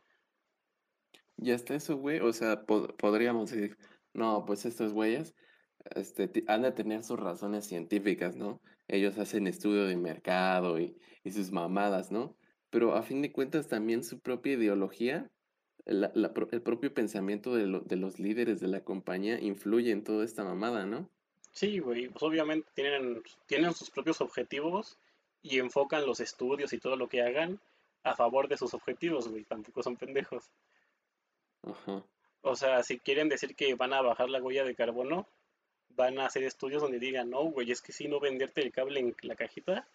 [1.36, 2.20] Ya está eso, güey.
[2.20, 3.76] O sea, pod- podríamos decir,
[4.12, 5.34] no, pues estos güeyes
[5.94, 8.60] este, han de tener sus razones científicas, ¿no?
[8.88, 12.36] Ellos hacen estudio de mercado y, y sus mamadas, ¿no?
[12.70, 15.28] Pero a fin de cuentas también su propia ideología,
[15.84, 19.90] la- la pro- el propio pensamiento de, lo- de los líderes de la compañía influye
[19.90, 21.08] en toda esta mamada, ¿no?
[21.52, 24.98] Sí, güey, pues obviamente tienen, tienen sus propios objetivos
[25.42, 27.58] y enfocan los estudios y todo lo que hagan
[28.04, 29.44] a favor de sus objetivos, güey.
[29.44, 30.48] Tampoco son pendejos.
[31.62, 32.04] Ajá.
[32.42, 35.26] O sea, si quieren decir que van a bajar la huella de carbono,
[35.90, 39.00] van a hacer estudios donde digan, no, güey, es que si no venderte el cable
[39.00, 39.88] en la cajita,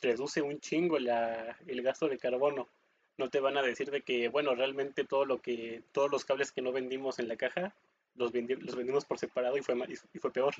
[0.00, 2.68] reduce un chingo la, el gasto de carbono.
[3.16, 6.52] No te van a decir de que, bueno, realmente todo lo que, todos los cables
[6.52, 7.74] que no vendimos en la caja,
[8.14, 9.74] los, vendi- los vendimos por separado y fue,
[10.14, 10.54] y fue peor.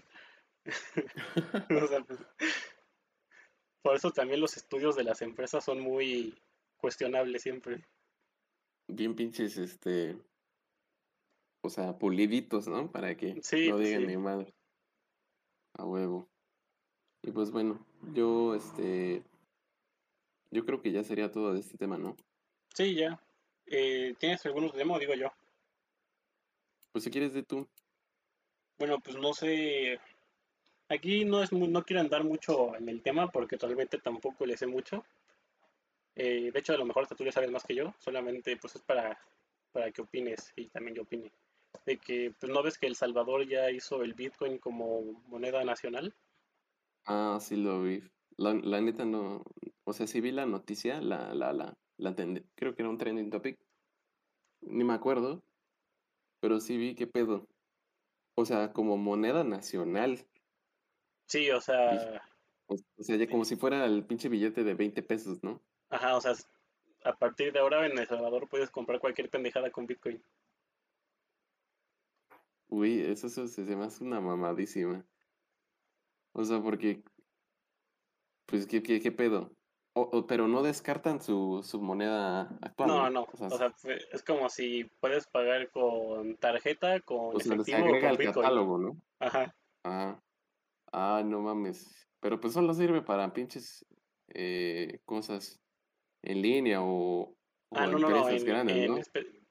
[1.84, 2.18] O sea, pues,
[3.82, 6.36] por eso también los estudios de las empresas son muy
[6.78, 7.84] cuestionables siempre.
[8.88, 10.16] Bien pinches, este,
[11.62, 12.90] o sea, puliditos, ¿no?
[12.90, 14.06] Para que Sí, no pues digan sí.
[14.08, 14.54] ni madre.
[15.74, 16.28] A huevo.
[17.22, 19.22] Y pues bueno, yo, este,
[20.50, 22.16] yo creo que ya sería todo de este tema, ¿no?
[22.74, 23.20] Sí, ya.
[23.66, 25.30] Eh, ¿tienes algún tema o digo yo?
[26.92, 27.68] Pues si quieres de tú.
[28.78, 30.00] Bueno, pues no sé.
[30.88, 34.66] Aquí no es no quiero andar mucho en el tema porque realmente tampoco le sé
[34.66, 35.04] mucho.
[36.14, 37.94] Eh, de hecho, a lo mejor hasta tú ya sabes más que yo.
[37.98, 39.20] Solamente pues es para,
[39.72, 41.30] para que opines y también yo opine.
[41.84, 46.14] De que pues no ves que El Salvador ya hizo el Bitcoin como moneda nacional.
[47.08, 48.02] Ah, sí lo vi.
[48.36, 49.42] La, la neta no,
[49.84, 52.98] o sea, sí vi la noticia, la, la, la, la tende- creo que era un
[52.98, 53.58] trending topic.
[54.60, 55.42] Ni me acuerdo,
[56.40, 57.48] pero sí vi qué pedo.
[58.36, 60.26] O sea, como moneda nacional.
[61.26, 62.22] Sí, o sea,
[62.66, 65.60] O, o sea, ya como si fuera el pinche billete de 20 pesos, ¿no?
[65.90, 66.32] ajá, o sea,
[67.04, 70.22] a partir de ahora en El Salvador puedes comprar cualquier pendejada con Bitcoin.
[72.68, 75.06] Uy, eso, eso se se me hace una mamadísima.
[76.32, 77.02] O sea, porque,
[78.46, 79.52] pues, ¿qué, qué, qué pedo?
[79.94, 83.26] O, o- pero no descartan su, su moneda actual, No, ¿no?
[83.32, 87.56] O sea, o sea, fue- es como si puedes pagar con tarjeta, con o sea,
[87.56, 88.34] se efectivo o con Bitcoin.
[88.34, 88.96] catálogo, ¿no?
[89.18, 89.54] Ajá.
[89.84, 90.20] Ah,
[90.92, 92.08] ah, no mames.
[92.20, 93.84] Pero pues solo sirve para pinches
[94.28, 95.60] eh, cosas
[96.22, 97.34] en línea o,
[97.70, 99.00] Ah, no, no, empresas en, grandes, en ¿no?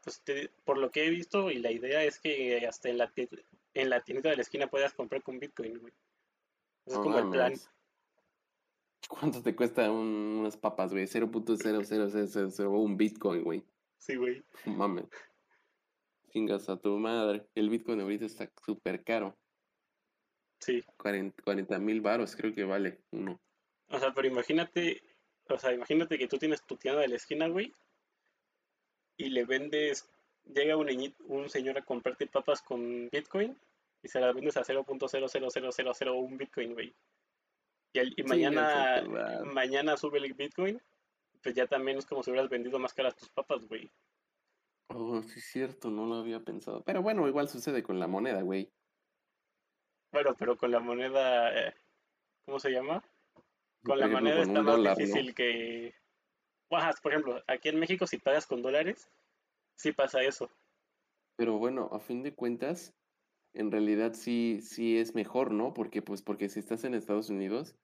[0.03, 3.11] pues te- por lo que he visto y la idea es que hasta en la,
[3.73, 5.93] en la tiendita de la esquina puedas comprar con Bitcoin, güey.
[6.87, 7.43] Es No como el plan.
[7.51, 7.69] mames.
[9.09, 11.05] ¿Cuánto te cuesta un- unas papas, güey?
[11.07, 13.63] 0.00001 Bitcoin, güey.
[13.99, 14.43] Sí, güey.
[14.65, 15.05] Mames.
[16.31, 17.47] Chingas a tu madre.
[17.55, 19.37] El Bitcoin ahorita está súper caro.
[20.59, 20.83] Sí.
[20.97, 23.39] 40 mil varos creo que vale uno.
[23.89, 25.01] O sea, pero imagínate,
[25.49, 27.73] o sea, imagínate que tú tienes tu tienda de la esquina, güey,
[29.17, 30.09] y le vendes,
[30.45, 30.89] llega un,
[31.27, 33.57] un señor a comprarte papas con Bitcoin
[34.07, 36.95] y se las vendes a 0.00001 Bitcoin, güey.
[37.91, 39.45] Y, el- y mañana, madre.
[39.51, 40.81] mañana sube el Bitcoin,
[41.43, 43.91] pues ya también es como si hubieras vendido más caras tus papas, güey.
[44.87, 46.81] Oh, sí es cierto, no lo había pensado.
[46.83, 48.71] Pero bueno, igual sucede con la moneda, güey.
[50.13, 51.73] Bueno, pero con la moneda, eh,
[52.45, 53.03] ¿cómo se llama?
[53.83, 55.93] Con la moneda está más difícil que...
[56.71, 59.11] Ajá, por ejemplo, aquí en México si pagas con dólares,
[59.75, 60.49] sí pasa eso.
[61.35, 62.93] Pero bueno, a fin de cuentas,
[63.57, 65.73] en realidad sí, sí es mejor, ¿no?
[65.73, 67.75] Porque, pues, porque si estás en Estados Unidos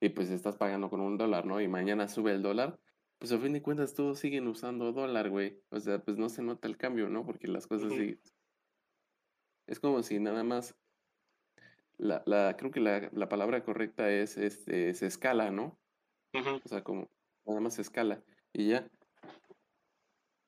[0.00, 1.60] y pues estás pagando con un dólar, ¿no?
[1.60, 2.80] Y mañana sube el dólar,
[3.18, 5.62] pues a fin de cuentas todos siguen usando dólar, güey.
[5.70, 7.24] O sea, pues no se nota el cambio, ¿no?
[7.24, 8.18] Porque las cosas Ujú, sí.
[9.66, 10.76] Es como si nada más,
[11.98, 15.78] la, la, creo que la, la palabra correcta es, este, se escala, ¿no?
[16.64, 17.08] O sea, como
[17.46, 18.90] nada más se escala y ya.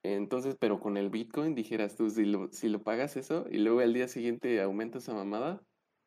[0.05, 3.81] Entonces, pero con el Bitcoin dijeras tú, si lo, si lo pagas eso y luego
[3.81, 5.67] al día siguiente aumenta esa mamada,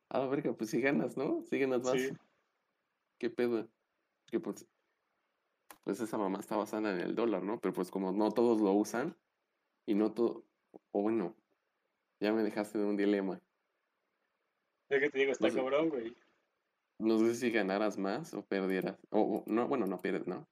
[0.09, 1.41] a la verga, pues sí ganas, ¿no?
[1.41, 2.09] Sí ganas Sí.
[2.11, 2.19] más.
[3.17, 3.67] ¿Qué pedo?
[4.27, 4.67] Que pues,
[5.83, 7.59] pues esa mamá está basada en el dólar, ¿no?
[7.59, 9.17] Pero pues como no todos lo usan
[9.87, 10.43] y no todo,
[10.91, 11.35] o bueno,
[12.19, 13.41] ya me dejaste en un dilema.
[14.89, 16.15] Es que te digo, No está sé, cabrón, güey.
[16.99, 18.99] no sé si ganaras más o perdieras.
[19.09, 20.47] O, o- no, bueno, no pierdes, ¿no?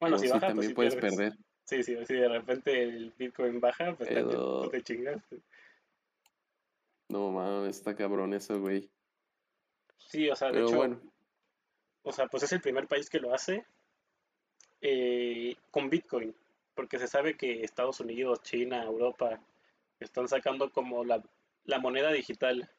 [0.00, 1.16] Bueno, O si sí baja, pues también puedes pierdes.
[1.16, 1.47] perder.
[1.68, 5.42] Sí, sí, si de repente el Bitcoin baja, pues Pero te chingaste.
[7.10, 8.90] no mames, está cabrón eso, güey.
[9.98, 11.00] Sí, o sea, de Pero hecho, bueno,
[12.02, 13.66] o sea, pues es el primer país que lo hace
[14.80, 16.34] eh, con Bitcoin,
[16.74, 19.38] porque se sabe que Estados Unidos, China, Europa
[20.00, 21.22] están sacando como la,
[21.64, 22.70] la moneda digital,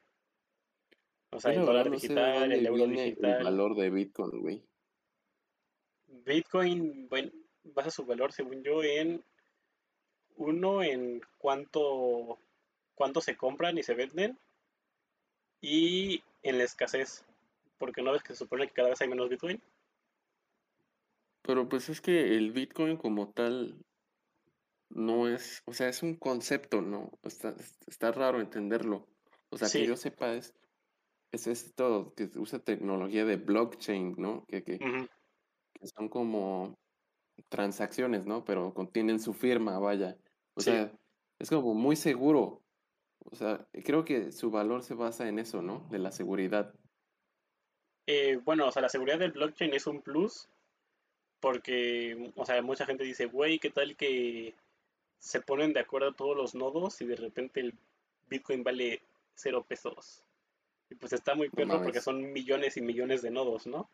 [1.30, 3.44] o sea, la el dólar no digital, el euro viene el digital.
[3.44, 4.64] valor de Bitcoin, güey.
[6.26, 7.30] Bitcoin, bueno,
[7.64, 9.22] basa su valor, según yo, en
[10.36, 12.38] uno, en cuánto,
[12.94, 14.38] cuánto se compran y se venden,
[15.60, 17.24] y en la escasez,
[17.78, 19.60] porque no ves que se supone que cada vez hay menos Bitcoin.
[21.42, 23.76] Pero pues es que el Bitcoin como tal
[24.88, 27.10] no es, o sea, es un concepto, ¿no?
[27.22, 27.54] Está,
[27.86, 29.06] está raro entenderlo.
[29.50, 30.54] O sea, que yo sepa es,
[31.32, 34.44] es esto que usa tecnología de blockchain, ¿no?
[34.46, 34.78] Que, que
[35.96, 36.78] son como
[37.48, 38.44] transacciones, ¿no?
[38.44, 40.16] Pero contienen su firma, vaya.
[40.54, 40.70] O sí.
[40.70, 40.92] sea,
[41.38, 42.62] es como muy seguro.
[43.30, 45.86] O sea, creo que su valor se basa en eso, ¿no?
[45.90, 46.74] De la seguridad.
[48.06, 50.48] Eh, bueno, o sea, la seguridad del blockchain es un plus
[51.40, 54.54] porque, o sea, mucha gente dice, güey, ¿qué tal que
[55.18, 57.74] se ponen de acuerdo todos los nodos y de repente el
[58.28, 59.02] Bitcoin vale
[59.34, 60.22] cero pesos?
[60.90, 63.88] Y pues está muy No perro porque son millones y millones de nodos, ¿no?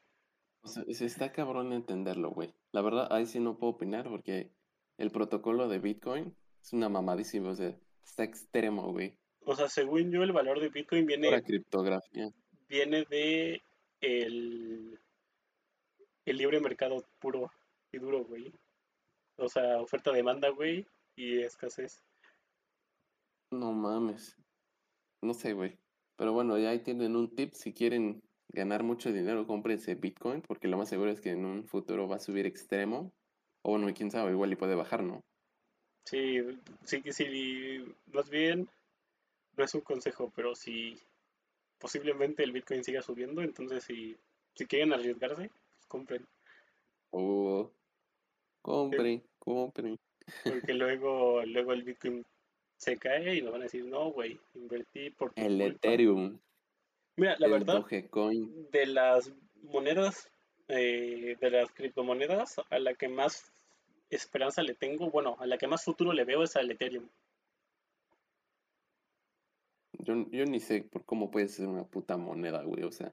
[0.67, 2.53] O sea, está cabrón entenderlo, güey.
[2.73, 4.51] La verdad, ahí sí no puedo opinar porque
[4.99, 9.17] el protocolo de Bitcoin es una mamadísima, o sea, está extremo, güey.
[9.45, 12.33] O sea, según yo, el valor de Bitcoin viene, criptografía.
[12.69, 13.62] viene de
[14.01, 14.99] el,
[16.25, 17.53] el libre mercado puro
[17.93, 18.53] y duro, güey.
[19.37, 22.03] O sea, oferta-demanda, güey, y escasez.
[23.53, 24.37] No mames.
[25.23, 25.79] No sé, güey.
[26.17, 27.53] Pero bueno, ya ahí tienen un tip.
[27.53, 31.64] Si quieren ganar mucho dinero, cómprense Bitcoin, porque lo más seguro es que en un
[31.64, 33.12] futuro va a subir extremo.
[33.62, 35.24] O bueno, y quién sabe, igual y puede bajar, ¿no?
[36.05, 36.38] Sí,
[36.84, 38.68] sí, sí, más bien
[39.57, 40.97] no es un consejo, pero si
[41.78, 44.16] posiblemente el Bitcoin siga subiendo, entonces si,
[44.55, 46.24] si quieren arriesgarse, pues compren,
[47.11, 47.70] O Eh,
[48.62, 49.97] compren, compren.
[50.44, 52.24] porque luego, luego el Bitcoin
[52.78, 55.88] se cae y nos van a decir, no, güey, invertí por tu El culpa.
[55.88, 56.38] Ethereum,
[57.17, 58.71] Mira, la el verdad, Dogecoin.
[58.71, 60.31] de las monedas,
[60.69, 63.53] eh, de las criptomonedas, a la que más
[64.11, 67.09] esperanza le tengo, bueno, a la que más futuro le veo es al Ethereum.
[69.99, 73.12] Yo, yo ni sé por cómo puede ser una puta moneda, güey, o sea,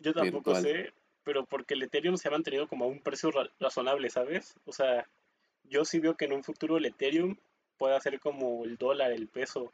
[0.00, 0.62] Yo tampoco virtual.
[0.62, 0.92] sé,
[1.22, 4.54] pero porque el Ethereum se ha mantenido como a un precio ra- razonable, ¿sabes?
[4.66, 5.08] O sea,
[5.64, 7.36] yo sí veo que en un futuro el Ethereum
[7.78, 9.72] pueda ser como el dólar, el peso.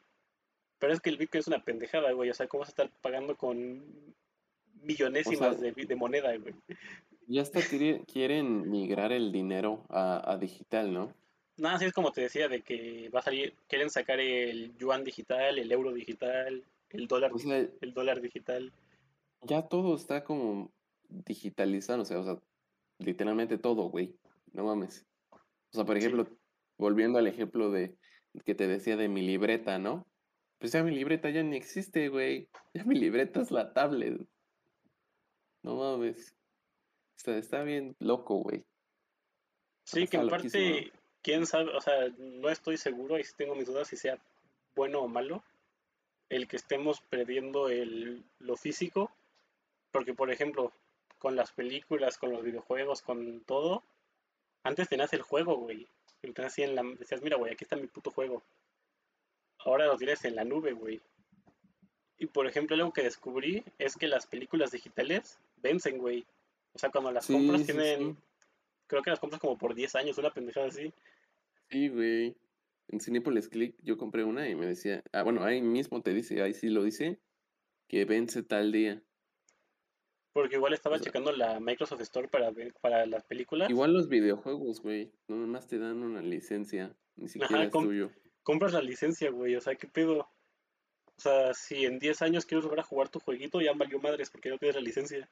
[0.79, 2.31] Pero es que el Bitcoin es una pendejada, güey.
[2.31, 4.15] O sea, ¿cómo vas a estar pagando con
[5.27, 6.55] O sea, millonésimas de, de moneda, güey?
[7.27, 11.15] ya hasta quiere- quieren migrar el dinero a, a digital, ¿no?
[11.57, 15.03] Nada, así es como te decía, de que va a salir, quieren sacar el yuan
[15.05, 18.73] digital, el euro digital, el dólar, O sea, el dólar digital.
[19.43, 20.73] ya todo está como
[21.09, 22.39] digitalizado, o sea, o sea,
[22.99, 24.15] literalmente todo, güey.
[24.53, 25.05] No mames.
[25.31, 26.29] O sea, por Sí, ejemplo,
[26.79, 27.97] volviendo al ejemplo de
[28.45, 30.08] que te decía de mi libreta, ¿no?
[30.59, 32.49] Pues ya mi libreta ya ni existe, güey.
[32.75, 34.21] Ya mi libreta es la tablet.
[35.63, 36.35] No mames.
[37.17, 38.65] Está, está bien loco, güey.
[39.85, 40.93] sí, que en parte,
[41.23, 44.19] quién sabe, o sea, no estoy seguro y sí tengo mis dudas si sea
[44.75, 45.43] bueno o malo
[46.29, 49.11] el que estemos perdiendo el, lo físico,
[49.91, 50.73] porque por ejemplo,
[51.19, 53.83] con las películas, con los videojuegos, con todo,
[54.63, 55.89] antes tenías el juego, güey.
[56.23, 56.83] Lo tenías así en la...
[56.99, 58.43] Decías, mira, güey, aquí está mi puto juego.
[59.65, 61.01] Ahora lo tienes en la nube, güey.
[62.19, 66.27] Y por ejemplo, algo que descubrí es que las películas digitales vencen, güey.
[66.73, 68.15] O sea, cuando las Sí, compras sí, tienen...
[68.17, 68.23] sí.
[68.87, 70.93] Creo que las compras como por 10 años, una pendejada así.
[71.71, 72.35] Sí, güey.
[72.89, 76.41] En Cinepolis Click yo compré una y me decía, ah, bueno, ahí mismo te dice,
[76.41, 77.19] ahí sí lo dice,
[77.87, 79.03] que vence tal día.
[80.33, 83.69] Porque igual estaba O sea, checando la Microsoft Store para ver, para las películas.
[83.69, 88.11] igual los videojuegos, güey, no nomás te dan una licencia, ni siquiera Ajá, es tuyo.
[88.49, 89.55] Compras la licencia, güey.
[89.57, 90.21] O sea, ¿qué pedo?
[90.21, 94.31] O sea, si en 10 años quieres volver a jugar tu jueguito, ya valió madres
[94.31, 95.29] porque no tienes la licencia.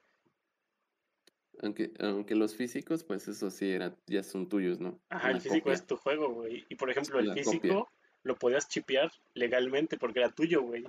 [1.63, 5.01] Aunque, aunque los físicos, pues eso sí, era, ya son tuyos, ¿no?
[5.09, 6.67] Ajá, el físico copia, es tu juego, güey.
[6.69, 7.45] Y por ejemplo, el la copia.
[7.53, 7.89] físico
[8.23, 10.85] lo podías chipear legalmente porque era tuyo, güey.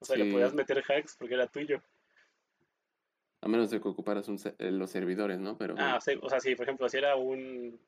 [0.00, 1.80] O sea, le podías Sí, meter hacks porque era tuyo.
[3.42, 5.56] a menos de que ocuparas un se- eh, los servidores, ¿no?
[5.56, 7.78] Pero Ah, o sea, o sea, sí, por ejemplo, si era un...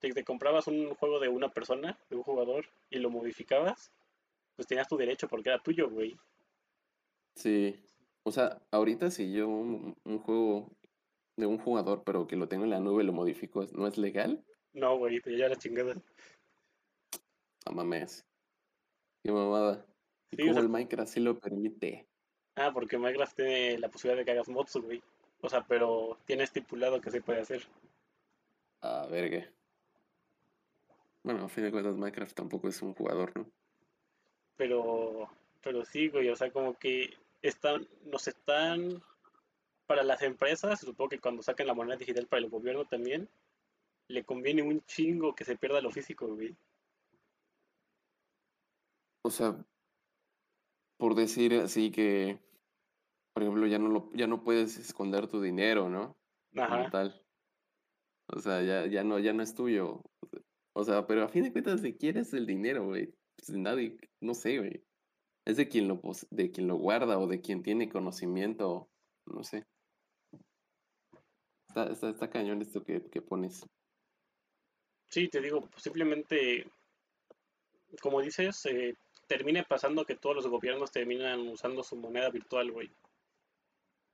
[0.00, 3.90] Si te comprabas un juego de una persona, de un jugador, y lo modificabas,
[4.56, 6.16] pues tenías tu derecho porque era tuyo, güey.
[7.34, 7.80] sí.
[8.24, 10.70] O sea, ahorita si yo un, un juego
[11.36, 14.44] de un jugador, pero que lo tengo en la nube, lo modifico, ¿no es legal?
[14.72, 15.94] No, güey, te lleva la chingada.
[17.66, 18.26] No mames.
[19.22, 19.86] Qué mamada.
[20.30, 22.08] ¿Y Sí, o cómo sea, el Minecraft sí lo permite?
[22.56, 25.02] ah, porque Minecraft tiene la posibilidad de que hagas mods, güey.
[25.40, 27.62] O sea, pero tiene estipulado que se puede hacer.
[28.82, 29.48] Ah, verga.
[31.28, 33.44] Bueno, a fin de cuentas, Minecraft tampoco es un jugador, ¿no?
[34.56, 35.28] Pero,
[35.62, 39.02] pero sí, güey, o sea, como que están, nos están,
[39.86, 43.28] para las empresas, supongo que cuando saquen la moneda digital para el gobierno también,
[44.08, 46.56] le conviene un chingo que se pierda lo físico, güey.
[49.20, 49.54] O sea,
[50.96, 52.38] por decir así que,
[53.34, 56.16] por ejemplo, ya no lo, ya no puedes esconder tu dinero, ¿no?
[56.54, 56.90] Como Ajá.
[56.90, 57.22] tal.
[58.28, 60.00] O sea, ya, ya no, ya no es tuyo.
[60.78, 63.12] O sea, pero a fin de cuentas, de quién es el dinero, güey?
[63.34, 64.80] Pues nadie, no sé, güey.
[65.44, 66.00] Es de quien lo,
[66.30, 68.88] de quien lo guarda o de quien tiene conocimiento,
[69.26, 69.66] no sé.
[71.68, 73.66] Está, está, está cañón esto que, que pones.
[75.10, 76.70] Sí, te digo, simplemente,
[78.00, 78.94] como dices, eh,
[79.26, 82.88] termine pasando que todos los gobiernos terminan usando su moneda virtual, güey.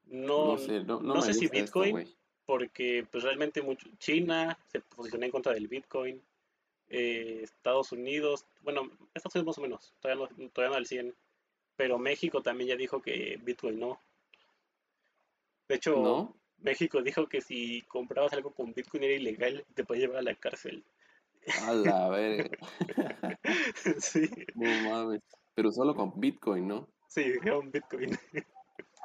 [0.07, 2.17] No, No sé, no, no no me sé si esto, Bitcoin, güey.
[2.47, 6.23] porque pues realmente mucho, China se posicionó en contra del Bitcoin,
[6.89, 11.15] eh, Estados Unidos, bueno, Estados Unidos más o menos, todavía no, todavía no al 100,
[11.77, 14.01] pero México también ya dijo que Bitcoin no.
[15.69, 16.37] De hecho, ¿No?
[16.59, 20.35] México dijo que si comprabas algo con Bitcoin era ilegal te podía llevar a la
[20.35, 20.85] cárcel.
[21.67, 22.57] A la verga.
[24.01, 25.21] Sí, No mames.
[25.55, 26.89] Pero solo con Bitcoin, ¿no?
[27.09, 28.19] sí, un Bitcoin.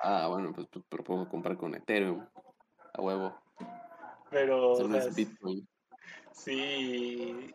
[0.01, 2.25] Ah, bueno, pues, pues, pero puedo comprar con Ethereum.
[2.93, 3.35] A huevo.
[4.31, 5.67] Pero, o sea, es Bitcoin.
[6.31, 7.53] sí,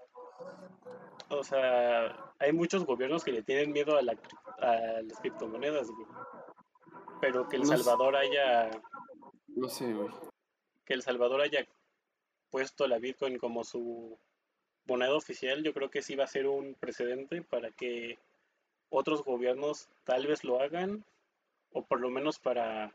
[1.29, 4.17] o sea, hay muchos gobiernos que le tienen miedo a, la,
[4.59, 6.07] a las criptomonedas, güey.
[7.21, 8.71] Pero que El No, Salvador haya,
[9.49, 10.09] no sé, güey.
[10.85, 11.67] que El Salvador haya
[12.51, 14.19] puesto la Bitcoin como su
[14.87, 18.19] moneda oficial, yo creo que sí va a ser un precedente para que
[18.91, 21.05] otros gobiernos tal vez lo hagan,
[21.73, 22.93] o por lo menos para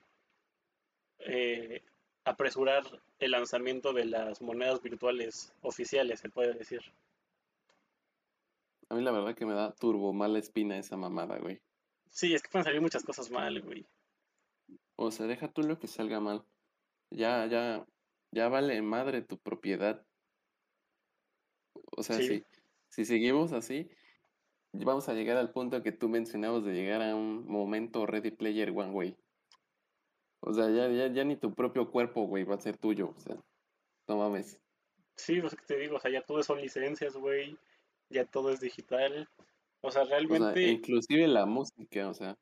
[1.20, 1.82] eh,
[2.24, 2.84] apresurar
[3.20, 6.82] el lanzamiento de las monedas virtuales oficiales, se puede decir.
[8.90, 11.62] A mí la verdad que me da turbo mala espina esa mamada, güey.
[12.12, 13.88] Sí, es que pueden salir muchas cosas mal, güey.
[14.98, 16.46] O sea, deja tú lo que salga mal.
[17.12, 17.88] Ya, ya,
[18.32, 20.06] ya vale madre tu propiedad.
[21.98, 22.46] O sea, Sí, si,
[22.90, 23.90] si seguimos así,
[24.74, 28.72] vamos a llegar al punto que tú mencionabas de llegar a un momento Ready Player
[28.72, 29.18] One, güey.
[30.42, 33.12] O sea, ya, ya, ya ni tu propio cuerpo, güey, va a ser tuyo.
[33.16, 33.38] O sea,
[34.08, 34.62] no mames.
[35.18, 37.58] sí, pues que te digo, o sea, ya todo son licencias, güey,
[38.10, 39.30] ya todo es digital.
[39.82, 42.38] O sea, O sea, realmente, inclusive la música, o sea,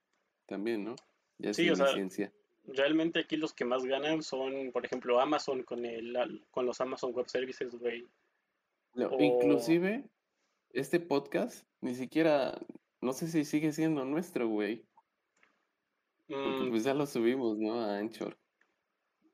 [0.47, 0.95] también, ¿no?
[1.37, 2.33] Ya es sí, o sea, licencia.
[2.65, 7.13] realmente aquí los que más ganan son, por ejemplo, Amazon con el, con los Amazon
[7.13, 8.07] Web Services, güey.
[8.93, 10.09] No, O, inclusive,
[10.71, 12.59] este podcast ni siquiera,
[13.01, 14.85] no sé si sigue siendo nuestro, güey.
[16.27, 17.79] Porque mm, pues ya lo subimos, ¿no?
[17.81, 18.37] A Anchor.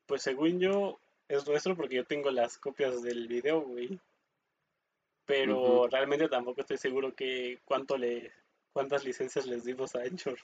[0.05, 3.99] pues según yo, es nuestro porque yo tengo las copias del video, güey.
[5.25, 8.31] Pero realmente tampoco estoy seguro que cuánto le,
[8.73, 10.37] cuántas licencias les dimos a Anchor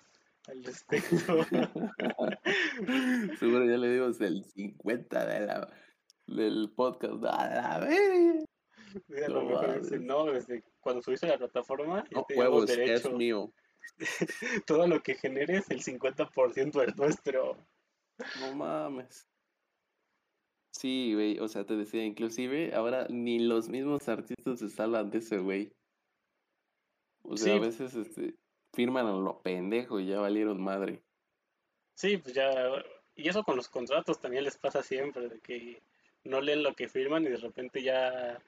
[0.47, 1.45] al respecto.
[3.39, 5.67] Seguro ya le dimos el 50 de la,
[6.27, 7.23] del podcast.
[7.25, 8.45] ¡A la verga!
[9.07, 10.07] Y a No lo mejor dicen, mames.
[10.07, 13.11] no, desde cuando subiste a la plataforma ya No teníamos huevos, es derecho.
[13.11, 13.53] mío.
[14.65, 17.57] Todo lo que generes, el 50% es nuestro.
[18.39, 19.27] No mames.
[20.71, 25.17] Sí, güey, o sea, te decía, inclusive ahora ni los mismos artistas se salvan de
[25.17, 25.71] ese güey.
[27.23, 28.35] O sea, a veces este,
[28.73, 31.01] firman a lo pendejo y ya valieron madre.
[31.95, 32.51] sí, pues ya.
[33.15, 35.81] Y eso con los contratos también les pasa siempre, de que
[36.23, 38.41] no leen lo que firman y de repente ya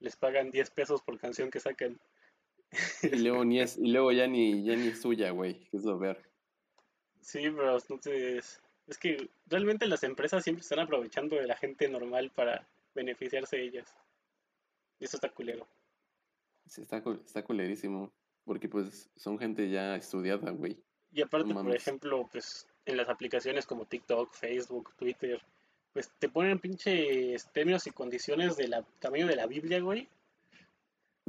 [0.00, 1.98] les pagan 10 pesos por canción que saquen.
[3.02, 5.84] Y luego ni es, y luego ya ni, ya ni es suya, güey, que es
[5.84, 6.22] lo ver.
[7.20, 8.60] Sí, pero entonces.
[8.90, 13.62] Es que realmente las empresas siempre están aprovechando de la gente normal para beneficiarse de
[13.62, 13.94] ellas.
[14.98, 15.66] Y eso está culero.
[16.66, 18.12] Sí, está, cul- está culerísimo.
[18.44, 20.76] Porque pues son gente ya estudiada, güey.
[21.12, 25.40] Y No aparte, por ejemplo, pues en las aplicaciones como TikTok, Facebook, Twitter,
[25.92, 30.08] pues te ponen pinches términos y condiciones del tamaño de la Biblia, güey.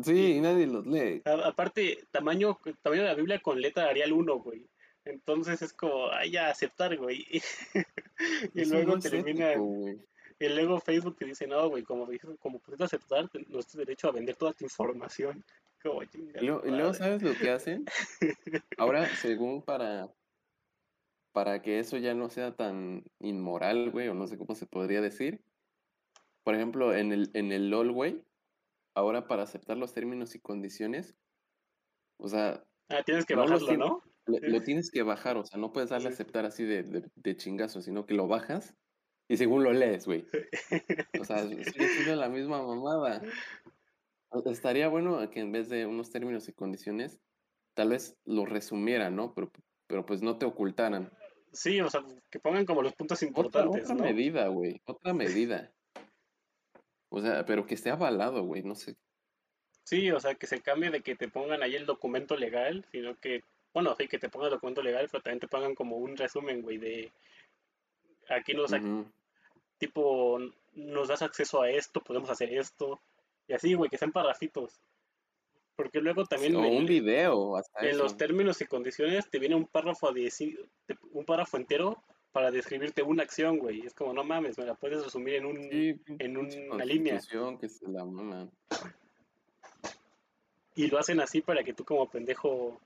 [0.04, 1.22] Sí, y nadie los lee.
[1.26, 4.66] a- aparte, tamaño, tamaño de la Biblia con letra Arial uno güey.
[5.06, 7.26] Entonces es como, ay, ya, aceptar, güey.
[8.54, 10.00] Y luego es ético, güey.
[10.40, 12.08] y luego Facebook te dice, no, güey, como,
[12.40, 15.44] como pusiste aceptar, no tienes derecho a vender toda tu información.
[15.84, 16.94] Como, Y tu luego, y luego, madre.
[16.94, 17.86] ¿sabes lo que hacen?
[18.78, 20.14] Ahora, según para,
[21.32, 25.02] para que eso ya no sea tan inmoral, güey, o no sé cómo se podría
[25.02, 25.44] decir.
[26.44, 28.24] Por ejemplo, en el, en el LOL, güey,
[28.94, 31.16] ahora para aceptar los términos y condiciones,
[32.18, 34.04] o sea, Ah, tienes que no bajarlo, ¿no?
[34.26, 37.10] Lo, lo tienes que bajar, o sea, no puedes darle a aceptar así de, de,
[37.16, 38.76] de chingazo, sino que lo bajas
[39.32, 40.26] y según lo lees, güey.
[41.18, 43.22] O sea, sigue siendo la misma mamada.
[44.46, 47.18] Estaría bueno que en vez de unos términos y condiciones,
[47.74, 49.34] tal vez lo resumieran, ¿no?
[49.34, 49.50] Pero,
[49.88, 51.12] pero pues no te ocultaran.
[51.54, 54.04] Sí, o sea, que pongan como los puntos Otra, importantes, otra ¿no?
[54.04, 55.72] medida, güey, otra medida.
[57.10, 58.98] O sea, pero que esté avalado, güey, no sé.
[59.86, 63.18] Sí, o sea, que se cambie de que te pongan ahí el documento legal, sino
[63.18, 66.18] que, bueno, sí, que te pongan el documento legal, pero también te pongan como un
[66.18, 67.12] resumen, güey, de
[68.30, 69.06] aquí nos, Ujú.
[69.78, 70.40] tipo,
[70.74, 73.00] nos das acceso a esto, podemos hacer esto,
[73.48, 74.80] y así, güey, que sean parrafitos.
[75.76, 79.56] Porque luego también O un en, video, hasta en los términos y condiciones te viene
[79.56, 80.32] un párrafo de-
[81.14, 83.82] un párrafo entero para describirte una acción, güey.
[83.86, 87.14] Es como, no mames, me la puedes resumir en un, Sí, en una línea.
[87.16, 88.52] constitución que se la maman.
[90.76, 92.80] Y lo hacen así para que tú como pendejo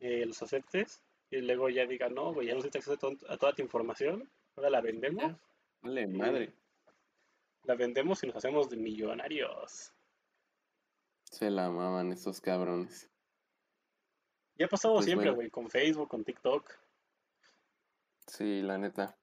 [0.00, 2.98] eh, los aceptes y luego ya digan, no, güey, ya no se te acceso a,
[2.98, 5.38] to- a toda tu información, ahora la vendemos, Ya,
[5.82, 6.54] vale, madre.
[7.64, 9.92] la vendemos y nos hacemos de millonarios.
[11.24, 13.08] Se la maman estos cabrones.
[14.56, 16.70] Ya ha pasado Pues siempre, bueno, güey, con Facebook, con TikTok.
[18.26, 19.16] sí, la neta.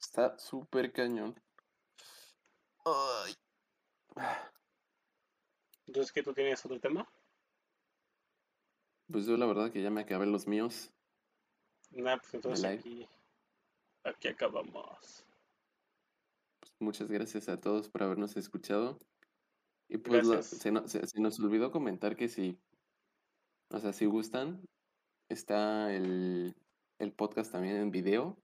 [0.00, 1.38] Está súper cañón.
[2.86, 3.34] Ay.
[5.86, 7.06] Entonces, ¿qué tú tienes otro tema?
[9.10, 10.90] Pues yo la verdad que ya me acabé los míos
[11.92, 13.08] Nah, pues entonces aquí,
[14.04, 15.24] aquí acabamos.
[16.60, 18.98] Pues muchas gracias a todos por habernos escuchado.
[19.88, 22.60] Y pues se, no- se- se nos olvidó comentar que si,
[23.70, 24.62] o sea, si gustan,
[25.28, 26.54] está el,
[27.00, 28.38] el podcast también en video,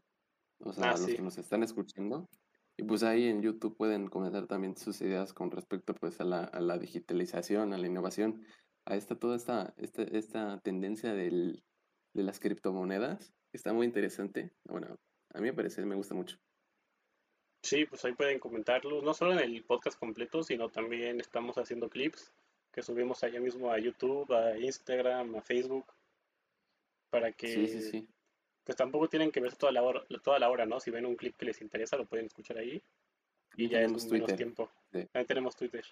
[0.58, 1.14] o sea, Ah, los sí.
[1.14, 2.28] que nos están escuchando.
[2.76, 6.42] Y pues ahí en YouTube pueden comentar también sus ideas con respecto pues a la,
[6.44, 8.44] a la digitalización, a la innovación,
[8.86, 11.62] a esta, toda esta, esta, esta tendencia del,
[12.14, 13.34] de las criptomonedas.
[13.50, 14.50] que Está muy interesante.
[14.64, 14.98] Bueno,
[15.34, 16.38] a mí me parece, me gusta mucho.
[17.62, 21.90] Sí, pues ahí pueden comentarlos, no solo en el podcast completo, sino también estamos haciendo
[21.90, 22.32] clips
[22.72, 25.86] que subimos allá mismo a YouTube, a Instagram, a Facebook,
[27.10, 28.08] para Sí, sí, que sí.
[28.64, 30.78] pues tampoco tienen que ver toda la hora, toda la hora, ¿no?
[30.78, 32.82] Si ven un clip que les interesa, lo pueden escuchar ahí
[33.56, 34.70] y ya es menos tiempo.
[34.92, 35.06] Sí.
[35.06, 35.84] También tenemos Twitter.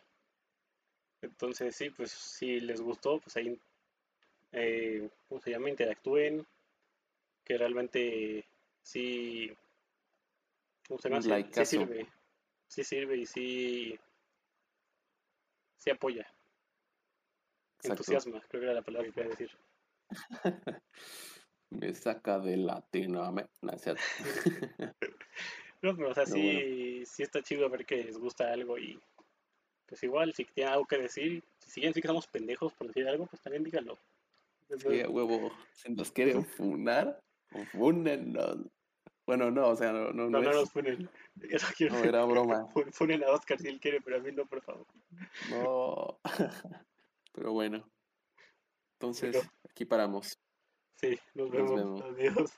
[1.25, 3.59] Entonces, sí, pues si les gustó, pues ahí,
[4.53, 5.71] eh, ¿cómo se llama?
[5.71, 6.47] Interactúen,
[7.45, 8.45] que realmente
[8.83, 9.53] sí,
[10.87, 11.19] ¿cómo se llama?
[11.19, 12.07] Un Sí, sí sirve,
[12.69, 13.99] sí sirve y sí,
[15.79, 16.27] sí apoya,
[17.79, 17.91] Exacto.
[17.91, 19.51] entusiasma, creo que era la palabra que quería decir.
[21.71, 23.51] Me saca de Latinoamérica.
[23.63, 23.73] No.
[25.83, 28.99] No, pero o sea, bueno, sí, sí está chido ver que les gusta algo y
[29.87, 33.07] pues igual, si tienen algo que decir, si siguen sí que somos pendejos por decir
[33.09, 33.99] algo, pues también díganlo.
[34.79, 35.53] sí, a huevo.
[35.73, 37.21] Si nos quieren funar,
[37.73, 38.59] fúnennos.
[39.27, 40.57] Bueno, no, o sea, no, no, No, no no es.
[40.57, 41.03] nos funen.
[41.35, 42.67] No quiero No, era broma.
[42.75, 44.87] Fun- Funen a Oscar si él quiere, pero a mí no, por favor.
[45.51, 46.19] No.
[47.33, 47.89] Pero bueno,
[48.95, 49.37] entonces
[49.69, 50.39] aquí paramos.
[51.01, 51.75] sí, nos Nos vemos.
[51.75, 52.03] vemos.
[52.03, 52.53] Adiós.